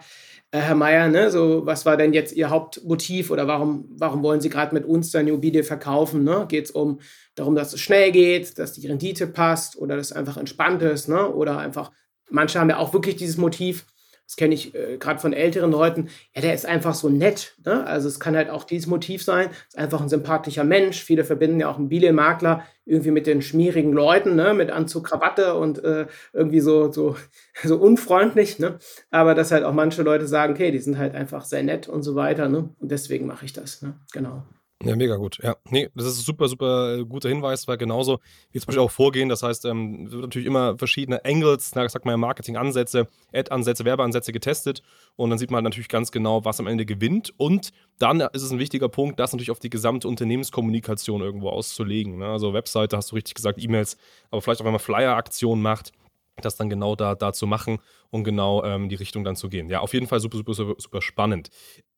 äh, 0.51 0.59
Herr 0.59 0.75
Meier, 0.75 1.07
ne, 1.07 1.31
so, 1.31 1.65
was 1.65 1.85
war 1.85 1.95
denn 1.95 2.11
jetzt 2.11 2.33
Ihr 2.33 2.49
Hauptmotiv 2.49 3.31
oder 3.31 3.47
warum, 3.47 3.85
warum 3.91 4.23
wollen 4.23 4.41
Sie 4.41 4.49
gerade 4.49 4.75
mit 4.75 4.83
uns 4.83 5.15
eine 5.15 5.29
Immobilie 5.29 5.63
verkaufen? 5.63 6.25
Ne? 6.25 6.45
Geht 6.49 6.65
es 6.65 6.71
um 6.71 6.99
darum, 7.35 7.55
dass 7.55 7.73
es 7.73 7.79
schnell 7.79 8.11
geht, 8.11 8.59
dass 8.59 8.73
die 8.73 8.87
Rendite 8.87 9.27
passt 9.27 9.77
oder 9.77 9.95
dass 9.95 10.07
es 10.07 10.13
einfach 10.13 10.35
entspannt 10.35 10.81
ist 10.81 11.07
ne? 11.07 11.29
oder 11.29 11.59
einfach 11.59 11.91
manche 12.29 12.59
haben 12.59 12.69
ja 12.69 12.77
auch 12.77 12.93
wirklich 12.93 13.15
dieses 13.15 13.37
Motiv, 13.37 13.85
das 14.25 14.37
kenne 14.37 14.55
ich 14.55 14.73
äh, 14.73 14.97
gerade 14.97 15.19
von 15.19 15.33
älteren 15.33 15.71
Leuten, 15.71 16.09
ja, 16.33 16.41
der 16.41 16.53
ist 16.53 16.65
einfach 16.65 16.95
so 16.95 17.09
nett. 17.09 17.55
Ne? 17.63 17.85
Also 17.85 18.07
es 18.07 18.19
kann 18.19 18.35
halt 18.35 18.49
auch 18.49 18.63
dieses 18.63 18.87
Motiv 18.87 19.23
sein, 19.23 19.49
ist 19.67 19.77
einfach 19.77 20.01
ein 20.01 20.09
sympathischer 20.09 20.63
Mensch. 20.63 21.03
Viele 21.03 21.23
verbinden 21.23 21.59
ja 21.59 21.69
auch 21.69 21.75
einen 21.75 21.85
Immobilienmakler 21.85 22.63
irgendwie 22.85 23.11
mit 23.11 23.27
den 23.27 23.41
schmierigen 23.41 23.93
Leuten, 23.93 24.35
ne? 24.35 24.53
mit 24.55 24.71
Anzug, 24.71 25.05
Krawatte 25.05 25.55
und 25.55 25.83
äh, 25.83 26.07
irgendwie 26.33 26.59
so, 26.59 26.91
so, 26.91 27.15
so 27.63 27.77
unfreundlich. 27.77 28.57
Ne? 28.57 28.79
Aber 29.11 29.35
dass 29.35 29.51
halt 29.51 29.63
auch 29.63 29.73
manche 29.73 30.01
Leute 30.01 30.27
sagen, 30.27 30.53
okay, 30.53 30.71
die 30.71 30.79
sind 30.79 30.97
halt 30.97 31.13
einfach 31.13 31.45
sehr 31.45 31.61
nett 31.61 31.87
und 31.87 32.01
so 32.01 32.15
weiter. 32.15 32.49
Ne? 32.49 32.69
Und 32.79 32.91
deswegen 32.91 33.27
mache 33.27 33.45
ich 33.45 33.53
das. 33.53 33.83
Ne? 33.83 33.93
Genau. 34.11 34.43
Ja, 34.83 34.95
mega 34.95 35.15
gut. 35.15 35.39
Ja, 35.41 35.55
nee, 35.69 35.89
das 35.95 36.05
ist 36.05 36.19
ein 36.19 36.25
super, 36.25 36.49
super 36.49 36.97
äh, 36.97 37.05
guter 37.05 37.29
Hinweis, 37.29 37.65
weil 37.67 37.77
genauso 37.77 38.19
wie 38.51 38.59
zum 38.59 38.67
Beispiel 38.67 38.83
auch 38.83 38.91
vorgehen. 38.91 39.29
Das 39.29 39.41
heißt, 39.41 39.63
ähm, 39.65 40.11
wird 40.11 40.21
natürlich 40.23 40.45
immer 40.45 40.77
verschiedene 40.77 41.23
Angles, 41.23 41.71
na, 41.75 41.87
sagt 41.87 42.03
man 42.05 42.13
ja 42.13 42.17
Marketing-Ansätze, 42.17 43.07
Ad-Ansätze, 43.33 43.85
Werbeansätze 43.85 44.33
getestet 44.33 44.83
und 45.15 45.29
dann 45.29 45.39
sieht 45.39 45.49
man 45.49 45.63
natürlich 45.63 45.87
ganz 45.87 46.11
genau, 46.11 46.43
was 46.43 46.59
am 46.59 46.67
Ende 46.67 46.85
gewinnt. 46.85 47.33
Und 47.37 47.71
dann 47.99 48.19
ist 48.19 48.41
es 48.41 48.51
ein 48.51 48.59
wichtiger 48.59 48.89
Punkt, 48.89 49.17
das 49.17 49.31
natürlich 49.31 49.51
auf 49.51 49.59
die 49.59 49.69
gesamte 49.69 50.09
Unternehmenskommunikation 50.09 51.21
irgendwo 51.21 51.49
auszulegen. 51.49 52.17
Ne? 52.17 52.27
Also 52.27 52.53
Webseite, 52.53 52.97
hast 52.97 53.11
du 53.11 53.15
richtig 53.15 53.35
gesagt, 53.35 53.63
E-Mails, 53.63 53.97
aber 54.29 54.41
vielleicht 54.41 54.59
auch, 54.59 54.65
wenn 54.65 54.73
man 54.73 54.81
Flyer-Aktionen 54.81 55.61
macht, 55.61 55.93
das 56.41 56.55
dann 56.55 56.69
genau 56.69 56.95
da, 56.95 57.15
da 57.15 57.33
zu 57.33 57.47
machen 57.47 57.79
und 58.09 58.23
genau 58.23 58.63
ähm, 58.63 58.89
die 58.89 58.95
Richtung 58.95 59.23
dann 59.23 59.35
zu 59.35 59.49
gehen. 59.49 59.69
Ja, 59.69 59.79
auf 59.79 59.93
jeden 59.93 60.07
Fall 60.07 60.19
super, 60.19 60.37
super, 60.37 60.53
super, 60.53 60.75
super 60.77 61.01
spannend. 61.01 61.49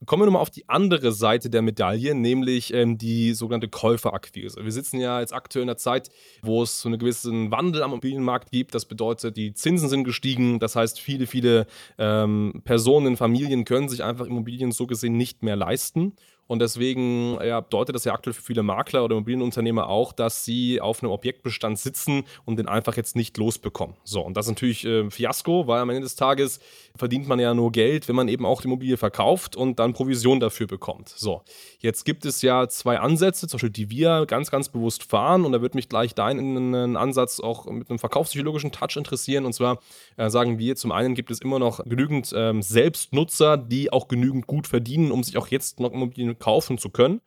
Kommen 0.05 0.21
wir 0.21 0.25
nochmal 0.27 0.41
auf 0.41 0.51
die 0.51 0.69
andere 0.69 1.11
Seite 1.11 1.49
der 1.49 1.61
Medaille, 1.61 2.13
nämlich 2.13 2.73
ähm, 2.73 2.97
die 2.97 3.33
sogenannte 3.33 3.67
Käuferakquise. 3.67 4.63
Wir 4.63 4.71
sitzen 4.71 4.99
ja 4.99 5.19
jetzt 5.19 5.33
aktuell 5.33 5.63
in 5.63 5.69
einer 5.69 5.77
Zeit, 5.77 6.09
wo 6.41 6.61
es 6.63 6.81
so 6.81 6.89
einen 6.89 6.99
gewissen 6.99 7.51
Wandel 7.51 7.81
am 7.81 7.91
Immobilienmarkt 7.91 8.51
gibt. 8.51 8.75
Das 8.75 8.85
bedeutet, 8.85 9.37
die 9.37 9.53
Zinsen 9.53 9.89
sind 9.89 10.03
gestiegen. 10.03 10.59
Das 10.59 10.75
heißt, 10.75 10.99
viele, 10.99 11.25
viele 11.25 11.65
ähm, 11.97 12.61
Personen, 12.63 13.17
Familien 13.17 13.65
können 13.65 13.89
sich 13.89 14.03
einfach 14.03 14.27
Immobilien 14.27 14.71
so 14.71 14.85
gesehen 14.85 15.17
nicht 15.17 15.41
mehr 15.43 15.55
leisten. 15.55 16.13
Und 16.47 16.59
deswegen 16.59 17.37
ja, 17.43 17.59
bedeutet 17.59 17.95
das 17.95 18.05
ja 18.05 18.13
aktuell 18.13 18.33
für 18.33 18.41
viele 18.41 18.63
Makler 18.63 19.03
oder 19.03 19.15
Immobilienunternehmer 19.15 19.89
auch, 19.89 20.13
dass 20.13 20.45
sie 20.45 20.81
auf 20.81 21.03
einem 21.03 21.11
Objektbestand 21.11 21.77
sitzen 21.77 22.23
und 22.45 22.57
den 22.57 22.67
einfach 22.67 22.95
jetzt 22.97 23.15
nicht 23.15 23.37
losbekommen. 23.37 23.95
So, 24.03 24.21
und 24.21 24.35
das 24.37 24.45
ist 24.45 24.51
natürlich 24.51 24.85
äh, 24.85 25.09
Fiasko, 25.09 25.67
weil 25.67 25.81
am 25.81 25.89
Ende 25.89 26.01
des 26.01 26.15
Tages 26.15 26.59
verdient 26.95 27.27
man 27.27 27.39
ja 27.39 27.53
nur 27.53 27.71
Geld, 27.71 28.07
wenn 28.07 28.15
man 28.15 28.27
eben 28.27 28.45
auch 28.45 28.61
die 28.61 28.67
Immobilie 28.67 28.97
verkauft 28.97 29.55
und 29.55 29.79
dann 29.79 29.93
Provision 29.93 30.39
dafür 30.39 30.67
bekommt. 30.67 31.09
So, 31.09 31.41
jetzt 31.79 32.05
gibt 32.05 32.25
es 32.25 32.41
ja 32.41 32.67
zwei 32.67 32.99
Ansätze, 32.99 33.47
zum 33.47 33.57
Beispiel, 33.57 33.69
die 33.69 33.89
wir 33.89 34.25
ganz, 34.25 34.49
ganz 34.51 34.69
bewusst 34.69 35.03
fahren. 35.03 35.45
Und 35.45 35.51
da 35.51 35.61
würde 35.61 35.77
mich 35.77 35.89
gleich 35.89 36.15
dein 36.15 36.95
Ansatz 36.95 37.39
auch 37.39 37.65
mit 37.65 37.89
einem 37.89 37.99
verkaufspsychologischen 37.99 38.71
Touch 38.71 38.95
interessieren. 38.95 39.45
Und 39.45 39.53
zwar 39.53 39.79
äh, 40.15 40.29
sagen 40.29 40.59
wir, 40.59 40.75
zum 40.75 40.91
einen 40.91 41.15
gibt 41.15 41.31
es 41.31 41.41
immer 41.41 41.59
noch 41.59 41.83
genügend 41.83 42.33
ähm, 42.35 42.61
Selbstnutzer, 42.61 43.57
die 43.57 43.91
auch 43.91 44.07
genügend 44.07 44.47
gut 44.47 44.67
verdienen, 44.67 45.11
um 45.11 45.23
sich 45.23 45.37
auch 45.37 45.47
jetzt 45.47 45.79
noch 45.79 45.91
Immobilien 45.91 46.36
kaufen 46.39 46.77
zu 46.77 46.89
können. 46.89 47.21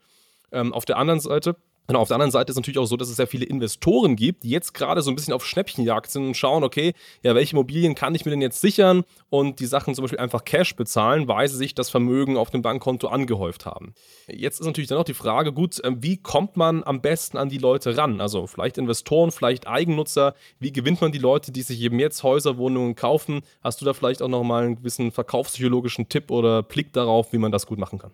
Ähm, 0.53 0.73
auf 0.73 0.85
der 0.85 0.97
anderen 0.97 1.21
Seite 1.21 1.57
und 1.91 1.97
auf 1.97 2.07
der 2.07 2.15
anderen 2.15 2.31
Seite 2.31 2.51
ist 2.51 2.55
es 2.55 2.57
natürlich 2.57 2.79
auch 2.79 2.87
so, 2.87 2.97
dass 2.97 3.09
es 3.09 3.17
sehr 3.17 3.27
viele 3.27 3.45
Investoren 3.45 4.15
gibt, 4.15 4.45
die 4.45 4.51
jetzt 4.51 4.75
gerade 4.75 5.03
so 5.03 5.11
ein 5.11 5.17
bisschen 5.17 5.35
auf 5.35 5.45
Schnäppchenjagd 5.45 6.09
sind 6.09 6.25
und 6.25 6.37
schauen, 6.37 6.63
okay, 6.63 6.95
ja, 7.25 7.35
welche 7.35 7.57
Immobilien 7.57 7.97
kann 7.97 8.15
ich 8.15 8.25
mir 8.25 8.31
denn 8.31 8.41
jetzt 8.41 8.61
sichern 8.61 9.03
und 9.29 9.59
die 9.59 9.67
Sachen 9.67 9.97
zum 9.97 10.05
Beispiel 10.05 10.21
einfach 10.21 10.45
Cash 10.45 10.77
bezahlen, 10.77 11.27
weil 11.27 11.49
sie 11.49 11.57
sich 11.57 11.75
das 11.75 11.91
Vermögen 11.91 12.37
auf 12.37 12.51
dem 12.51 12.63
Bankkonto 12.63 13.09
angehäuft 13.09 13.67
haben. 13.67 13.95
Jetzt 14.29 14.61
ist 14.61 14.67
natürlich 14.67 14.87
dann 14.87 14.99
auch 14.99 15.05
die 15.05 15.15
Frage, 15.15 15.53
gut, 15.53 15.81
ähm, 15.83 16.01
wie 16.01 16.17
kommt 16.17 16.57
man 16.57 16.85
am 16.85 17.01
besten 17.01 17.37
an 17.37 17.49
die 17.49 17.59
Leute 17.59 17.97
ran? 17.97 18.21
Also 18.21 18.47
vielleicht 18.47 18.79
Investoren, 18.79 19.33
vielleicht 19.33 19.67
Eigennutzer, 19.67 20.35
wie 20.61 20.73
gewinnt 20.73 21.01
man 21.01 21.11
die 21.11 21.19
Leute, 21.19 21.51
die 21.51 21.63
sich 21.63 21.81
eben 21.81 21.99
jetzt 21.99 22.23
Häuser, 22.23 22.57
Wohnungen 22.57 22.95
kaufen? 22.95 23.41
Hast 23.65 23.81
du 23.81 23.85
da 23.85 23.95
vielleicht 23.95 24.23
auch 24.23 24.29
nochmal 24.29 24.63
einen 24.63 24.77
gewissen 24.77 25.11
verkaufspsychologischen 25.11 26.09
Tipp 26.09 26.31
oder 26.31 26.63
Blick 26.63 26.93
darauf, 26.93 27.33
wie 27.33 27.39
man 27.39 27.51
das 27.51 27.67
gut 27.67 27.81
machen 27.81 27.99
kann? 27.99 28.13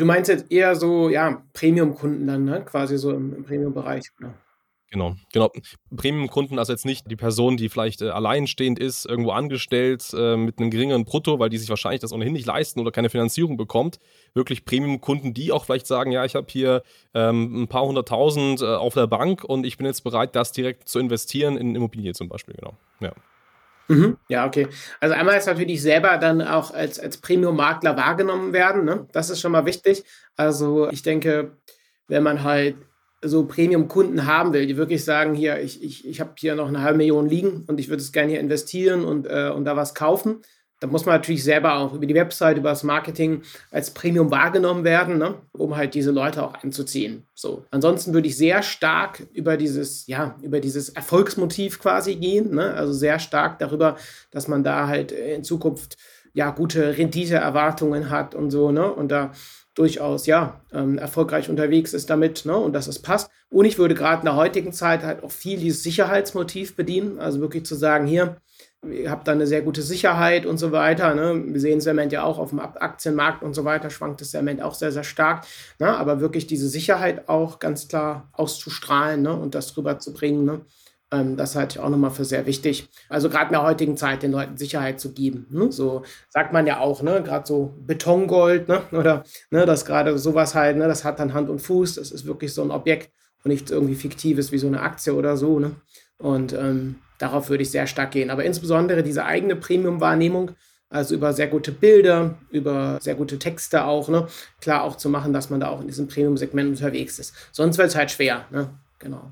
Du 0.00 0.06
meinst 0.06 0.30
jetzt 0.30 0.50
eher 0.50 0.76
so, 0.76 1.10
ja, 1.10 1.42
Premium-Kunden 1.52 2.26
dann, 2.26 2.46
ne? 2.46 2.64
quasi 2.64 2.96
so 2.96 3.10
im, 3.10 3.34
im 3.34 3.44
Premium-Bereich. 3.44 4.04
Genau. 4.16 4.32
Genau, 4.90 5.14
genau. 5.30 5.52
Premium-Kunden, 5.94 6.58
also 6.58 6.72
jetzt 6.72 6.86
nicht 6.86 7.10
die 7.10 7.16
Person, 7.16 7.58
die 7.58 7.68
vielleicht 7.68 8.00
äh, 8.00 8.08
alleinstehend 8.08 8.78
ist, 8.78 9.04
irgendwo 9.04 9.32
angestellt 9.32 10.10
äh, 10.14 10.38
mit 10.38 10.58
einem 10.58 10.70
geringeren 10.70 11.04
Brutto, 11.04 11.38
weil 11.38 11.50
die 11.50 11.58
sich 11.58 11.68
wahrscheinlich 11.68 12.00
das 12.00 12.14
ohnehin 12.14 12.32
nicht 12.32 12.46
leisten 12.46 12.80
oder 12.80 12.90
keine 12.92 13.10
Finanzierung 13.10 13.58
bekommt. 13.58 13.98
Wirklich 14.32 14.64
Premium-Kunden, 14.64 15.34
die 15.34 15.52
auch 15.52 15.66
vielleicht 15.66 15.86
sagen, 15.86 16.12
ja, 16.12 16.24
ich 16.24 16.34
habe 16.34 16.46
hier 16.48 16.82
ähm, 17.12 17.64
ein 17.64 17.68
paar 17.68 17.84
hunderttausend 17.84 18.62
äh, 18.62 18.64
auf 18.64 18.94
der 18.94 19.06
Bank 19.06 19.44
und 19.44 19.66
ich 19.66 19.76
bin 19.76 19.86
jetzt 19.86 20.02
bereit, 20.02 20.34
das 20.34 20.50
direkt 20.50 20.88
zu 20.88 20.98
investieren 20.98 21.58
in 21.58 21.76
Immobilie 21.76 22.14
zum 22.14 22.30
Beispiel, 22.30 22.54
genau. 22.54 22.72
Ja. 23.00 23.12
Mhm. 23.90 24.16
Ja, 24.28 24.46
okay. 24.46 24.68
Also 25.00 25.16
einmal 25.16 25.36
ist 25.36 25.46
natürlich 25.46 25.82
selber 25.82 26.16
dann 26.16 26.40
auch 26.40 26.72
als, 26.72 27.00
als 27.00 27.16
Premium-Makler 27.16 27.96
wahrgenommen 27.96 28.52
werden. 28.52 28.84
Ne? 28.84 29.06
Das 29.12 29.30
ist 29.30 29.40
schon 29.40 29.50
mal 29.50 29.66
wichtig. 29.66 30.04
Also 30.36 30.88
ich 30.90 31.02
denke, 31.02 31.56
wenn 32.06 32.22
man 32.22 32.44
halt 32.44 32.76
so 33.22 33.44
Premium-Kunden 33.44 34.26
haben 34.26 34.52
will, 34.52 34.66
die 34.66 34.76
wirklich 34.76 35.04
sagen, 35.04 35.34
hier, 35.34 35.60
ich, 35.60 35.82
ich, 35.82 36.06
ich 36.06 36.20
habe 36.20 36.34
hier 36.38 36.54
noch 36.54 36.68
eine 36.68 36.82
halbe 36.82 36.98
Million 36.98 37.28
liegen 37.28 37.64
und 37.66 37.80
ich 37.80 37.88
würde 37.88 38.00
es 38.00 38.12
gerne 38.12 38.30
hier 38.30 38.40
investieren 38.40 39.04
und, 39.04 39.26
äh, 39.26 39.50
und 39.54 39.64
da 39.64 39.76
was 39.76 39.94
kaufen, 39.94 40.40
da 40.80 40.86
muss 40.86 41.04
man 41.04 41.14
natürlich 41.14 41.44
selber 41.44 41.76
auch 41.76 41.92
über 41.92 42.06
die 42.06 42.14
Website, 42.14 42.56
über 42.56 42.70
das 42.70 42.82
Marketing 42.82 43.42
als 43.70 43.90
Premium 43.90 44.30
wahrgenommen 44.30 44.82
werden, 44.82 45.18
ne? 45.18 45.34
um 45.52 45.76
halt 45.76 45.94
diese 45.94 46.10
Leute 46.10 46.42
auch 46.42 46.54
anzuziehen. 46.54 47.26
So. 47.34 47.64
Ansonsten 47.70 48.14
würde 48.14 48.28
ich 48.28 48.36
sehr 48.36 48.62
stark 48.62 49.22
über 49.34 49.58
dieses, 49.58 50.06
ja, 50.06 50.36
über 50.42 50.60
dieses 50.60 50.88
Erfolgsmotiv 50.88 51.78
quasi 51.78 52.16
gehen. 52.16 52.54
Ne? 52.54 52.72
Also 52.74 52.94
sehr 52.94 53.18
stark 53.18 53.58
darüber, 53.58 53.96
dass 54.30 54.48
man 54.48 54.64
da 54.64 54.88
halt 54.88 55.12
in 55.12 55.44
Zukunft 55.44 55.98
ja 56.32 56.50
gute 56.50 56.96
Renditeerwartungen 56.96 58.10
hat 58.10 58.34
und 58.34 58.50
so, 58.50 58.70
ne? 58.70 58.92
Und 58.92 59.08
da 59.08 59.32
durchaus 59.74 60.26
ja 60.26 60.60
ähm, 60.72 60.98
erfolgreich 60.98 61.48
unterwegs 61.48 61.92
ist 61.92 62.10
damit, 62.10 62.44
ne? 62.44 62.56
Und 62.56 62.72
dass 62.72 62.86
es 62.86 63.00
passt. 63.00 63.30
Und 63.48 63.64
ich 63.64 63.78
würde 63.78 63.94
gerade 63.94 64.20
in 64.20 64.26
der 64.26 64.36
heutigen 64.36 64.72
Zeit 64.72 65.02
halt 65.02 65.22
auch 65.24 65.30
viel 65.30 65.58
dieses 65.58 65.82
Sicherheitsmotiv 65.82 66.76
bedienen. 66.76 67.18
Also 67.18 67.40
wirklich 67.40 67.64
zu 67.66 67.74
sagen, 67.74 68.06
hier, 68.06 68.36
ihr 68.88 69.10
habt 69.10 69.28
da 69.28 69.32
eine 69.32 69.46
sehr 69.46 69.62
gute 69.62 69.82
Sicherheit 69.82 70.46
und 70.46 70.58
so 70.58 70.72
weiter. 70.72 71.14
Ne? 71.14 71.42
Wir 71.46 71.60
sehen 71.60 71.80
Cement 71.80 72.12
ja 72.12 72.22
auch 72.22 72.38
auf 72.38 72.50
dem 72.50 72.60
Aktienmarkt 72.60 73.42
und 73.42 73.54
so 73.54 73.64
weiter, 73.64 73.90
schwankt 73.90 74.20
das 74.20 74.30
Cement 74.30 74.62
auch 74.62 74.74
sehr, 74.74 74.92
sehr 74.92 75.04
stark. 75.04 75.46
Ne? 75.78 75.96
Aber 75.96 76.20
wirklich 76.20 76.46
diese 76.46 76.68
Sicherheit 76.68 77.28
auch 77.28 77.58
ganz 77.58 77.88
klar 77.88 78.28
auszustrahlen 78.32 79.22
ne? 79.22 79.34
und 79.34 79.54
das 79.54 79.76
rüberzubringen, 79.76 80.44
ne? 80.44 80.60
ähm, 81.12 81.36
das 81.36 81.56
halte 81.56 81.78
ich 81.78 81.84
auch 81.84 81.90
nochmal 81.90 82.10
für 82.10 82.24
sehr 82.24 82.46
wichtig. 82.46 82.88
Also 83.08 83.28
gerade 83.28 83.46
in 83.46 83.52
der 83.52 83.62
heutigen 83.62 83.96
Zeit 83.96 84.22
den 84.22 84.32
Leuten 84.32 84.56
Sicherheit 84.56 84.98
zu 84.98 85.12
geben. 85.12 85.46
Ne? 85.50 85.70
So 85.70 86.02
sagt 86.30 86.52
man 86.52 86.66
ja 86.66 86.80
auch, 86.80 87.02
ne? 87.02 87.22
gerade 87.22 87.46
so 87.46 87.74
Betongold 87.80 88.68
ne? 88.68 88.82
oder 88.92 89.24
ne? 89.50 89.66
das 89.66 89.84
gerade 89.84 90.18
sowas 90.18 90.54
halt, 90.54 90.78
ne? 90.78 90.88
das 90.88 91.04
hat 91.04 91.18
dann 91.18 91.34
Hand 91.34 91.50
und 91.50 91.60
Fuß, 91.60 91.96
das 91.96 92.10
ist 92.10 92.26
wirklich 92.26 92.54
so 92.54 92.62
ein 92.62 92.70
Objekt 92.70 93.10
und 93.44 93.50
nichts 93.50 93.70
irgendwie 93.70 93.94
Fiktives 93.94 94.52
wie 94.52 94.58
so 94.58 94.66
eine 94.66 94.80
Aktie 94.80 95.14
oder 95.14 95.36
so. 95.36 95.58
Ne? 95.58 95.72
Und 96.20 96.52
ähm, 96.52 96.96
Darauf 97.20 97.50
würde 97.50 97.62
ich 97.62 97.70
sehr 97.70 97.86
stark 97.86 98.12
gehen. 98.12 98.30
Aber 98.30 98.44
insbesondere 98.44 99.02
diese 99.02 99.26
eigene 99.26 99.54
Premium-Wahrnehmung, 99.54 100.52
also 100.88 101.14
über 101.14 101.34
sehr 101.34 101.48
gute 101.48 101.70
Bilder, 101.70 102.38
über 102.50 102.98
sehr 103.00 103.14
gute 103.14 103.38
Texte 103.38 103.84
auch, 103.84 104.08
ne? 104.08 104.26
klar 104.60 104.82
auch 104.82 104.96
zu 104.96 105.10
machen, 105.10 105.34
dass 105.34 105.50
man 105.50 105.60
da 105.60 105.68
auch 105.68 105.82
in 105.82 105.86
diesem 105.86 106.08
Premium-Segment 106.08 106.70
unterwegs 106.70 107.18
ist. 107.18 107.34
Sonst 107.52 107.76
wird 107.76 107.88
es 107.88 107.94
halt 107.94 108.10
schwer. 108.10 108.46
Ne? 108.50 108.70
Genau. 108.98 109.30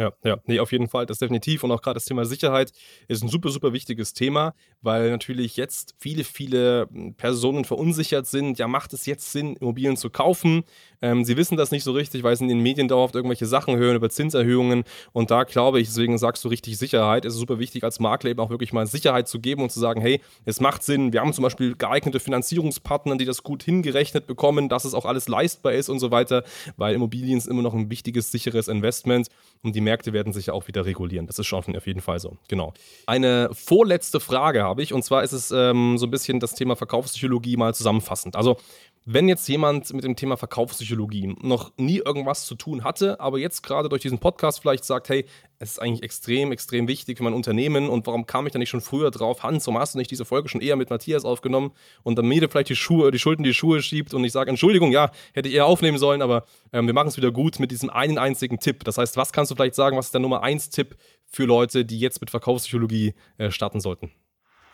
Ja, 0.00 0.12
ja, 0.24 0.38
nee, 0.46 0.58
auf 0.60 0.72
jeden 0.72 0.88
Fall, 0.88 1.04
das 1.04 1.18
definitiv. 1.18 1.62
Und 1.62 1.72
auch 1.72 1.82
gerade 1.82 1.96
das 1.96 2.06
Thema 2.06 2.24
Sicherheit 2.24 2.72
ist 3.06 3.22
ein 3.22 3.28
super, 3.28 3.50
super 3.50 3.74
wichtiges 3.74 4.14
Thema, 4.14 4.54
weil 4.80 5.10
natürlich 5.10 5.58
jetzt 5.58 5.94
viele, 5.98 6.24
viele 6.24 6.88
hm, 6.90 7.16
Personen 7.16 7.66
verunsichert 7.66 8.26
sind. 8.26 8.58
Ja, 8.58 8.66
macht 8.66 8.94
es 8.94 9.04
jetzt 9.04 9.30
Sinn, 9.30 9.56
Immobilien 9.56 9.98
zu 9.98 10.08
kaufen? 10.08 10.64
Ähm, 11.02 11.26
sie 11.26 11.36
wissen 11.36 11.58
das 11.58 11.70
nicht 11.70 11.84
so 11.84 11.92
richtig, 11.92 12.22
weil 12.22 12.34
sie 12.34 12.44
in 12.44 12.48
den 12.48 12.60
Medien 12.60 12.88
dauerhaft 12.88 13.14
irgendwelche 13.14 13.44
Sachen 13.44 13.76
hören 13.76 13.94
über 13.94 14.08
Zinserhöhungen. 14.08 14.84
Und 15.12 15.30
da 15.30 15.44
glaube 15.44 15.80
ich, 15.80 15.88
deswegen 15.88 16.16
sagst 16.16 16.42
du 16.46 16.48
richtig 16.48 16.78
Sicherheit, 16.78 17.26
ist 17.26 17.34
es 17.34 17.38
super 17.38 17.58
wichtig, 17.58 17.84
als 17.84 18.00
Makler 18.00 18.30
eben 18.30 18.40
auch 18.40 18.48
wirklich 18.48 18.72
mal 18.72 18.86
Sicherheit 18.86 19.28
zu 19.28 19.38
geben 19.38 19.62
und 19.62 19.70
zu 19.70 19.80
sagen, 19.80 20.00
hey, 20.00 20.22
es 20.46 20.60
macht 20.60 20.82
Sinn. 20.82 21.12
Wir 21.12 21.20
haben 21.20 21.34
zum 21.34 21.42
Beispiel 21.42 21.74
geeignete 21.76 22.20
Finanzierungspartner, 22.20 23.18
die 23.18 23.26
das 23.26 23.42
gut 23.42 23.62
hingerechnet 23.64 24.26
bekommen, 24.26 24.70
dass 24.70 24.86
es 24.86 24.94
auch 24.94 25.04
alles 25.04 25.28
leistbar 25.28 25.74
ist 25.74 25.90
und 25.90 25.98
so 25.98 26.10
weiter, 26.10 26.42
weil 26.78 26.94
Immobilien 26.94 27.36
ist 27.36 27.48
immer 27.48 27.60
noch 27.60 27.74
ein 27.74 27.90
wichtiges, 27.90 28.32
sicheres 28.32 28.66
Investment 28.66 29.28
und 29.62 29.76
die 29.76 29.89
Märkte 29.90 30.12
werden 30.12 30.32
sich 30.32 30.46
ja 30.46 30.54
auch 30.54 30.68
wieder 30.68 30.86
regulieren. 30.86 31.26
Das 31.26 31.38
ist 31.40 31.48
schon 31.48 31.76
auf 31.76 31.86
jeden 31.86 32.00
Fall 32.00 32.20
so. 32.20 32.36
Genau. 32.46 32.72
Eine 33.06 33.50
vorletzte 33.52 34.20
Frage 34.20 34.62
habe 34.62 34.82
ich 34.82 34.92
und 34.92 35.02
zwar 35.02 35.24
ist 35.24 35.32
es 35.32 35.50
ähm, 35.50 35.98
so 35.98 36.06
ein 36.06 36.10
bisschen 36.12 36.38
das 36.38 36.54
Thema 36.54 36.76
Verkaufspsychologie 36.76 37.56
mal 37.56 37.74
zusammenfassend. 37.74 38.36
Also 38.36 38.56
wenn 39.04 39.28
jetzt 39.28 39.48
jemand 39.48 39.92
mit 39.92 40.04
dem 40.04 40.14
Thema 40.14 40.36
Verkaufspsychologie 40.36 41.34
noch 41.42 41.72
nie 41.76 41.98
irgendwas 41.98 42.46
zu 42.46 42.54
tun 42.54 42.84
hatte, 42.84 43.18
aber 43.18 43.38
jetzt 43.38 43.62
gerade 43.62 43.88
durch 43.88 44.02
diesen 44.02 44.18
Podcast 44.18 44.60
vielleicht 44.60 44.84
sagt, 44.84 45.08
hey, 45.08 45.24
es 45.62 45.72
ist 45.72 45.78
eigentlich 45.78 46.02
extrem, 46.02 46.52
extrem 46.52 46.88
wichtig 46.88 47.18
für 47.18 47.24
mein 47.24 47.34
Unternehmen 47.34 47.90
und 47.90 48.06
warum 48.06 48.24
kam 48.24 48.46
ich 48.46 48.52
da 48.52 48.58
nicht 48.58 48.70
schon 48.70 48.80
früher 48.80 49.10
drauf? 49.10 49.42
Hans, 49.42 49.66
warum 49.66 49.78
hast 49.78 49.94
du 49.94 49.98
nicht 49.98 50.10
diese 50.10 50.24
Folge 50.24 50.48
schon 50.48 50.62
eher 50.62 50.74
mit 50.74 50.88
Matthias 50.88 51.26
aufgenommen 51.26 51.72
und 52.02 52.16
dann 52.16 52.26
mir 52.26 52.48
vielleicht 52.48 52.70
die 52.70 52.76
Schuhe, 52.76 53.10
die 53.10 53.18
Schulden 53.18 53.42
die 53.42 53.52
Schuhe 53.52 53.82
schiebt 53.82 54.14
und 54.14 54.24
ich 54.24 54.32
sage, 54.32 54.48
Entschuldigung, 54.48 54.90
ja, 54.90 55.12
hätte 55.34 55.50
ich 55.50 55.54
eher 55.54 55.66
aufnehmen 55.66 55.98
sollen, 55.98 56.22
aber 56.22 56.46
ähm, 56.72 56.86
wir 56.86 56.94
machen 56.94 57.08
es 57.08 57.18
wieder 57.18 57.30
gut 57.30 57.60
mit 57.60 57.70
diesem 57.70 57.90
einen 57.90 58.16
einzigen 58.16 58.58
Tipp. 58.58 58.84
Das 58.84 58.96
heißt, 58.96 59.18
was 59.18 59.34
kannst 59.34 59.50
du 59.50 59.54
vielleicht 59.54 59.74
sagen, 59.74 59.98
was 59.98 60.06
ist 60.06 60.14
der 60.14 60.22
Nummer 60.22 60.42
1 60.42 60.70
Tipp 60.70 60.96
für 61.26 61.44
Leute, 61.44 61.84
die 61.84 62.00
jetzt 62.00 62.22
mit 62.22 62.30
Verkaufspsychologie 62.30 63.12
äh, 63.36 63.50
starten 63.50 63.80
sollten? 63.80 64.10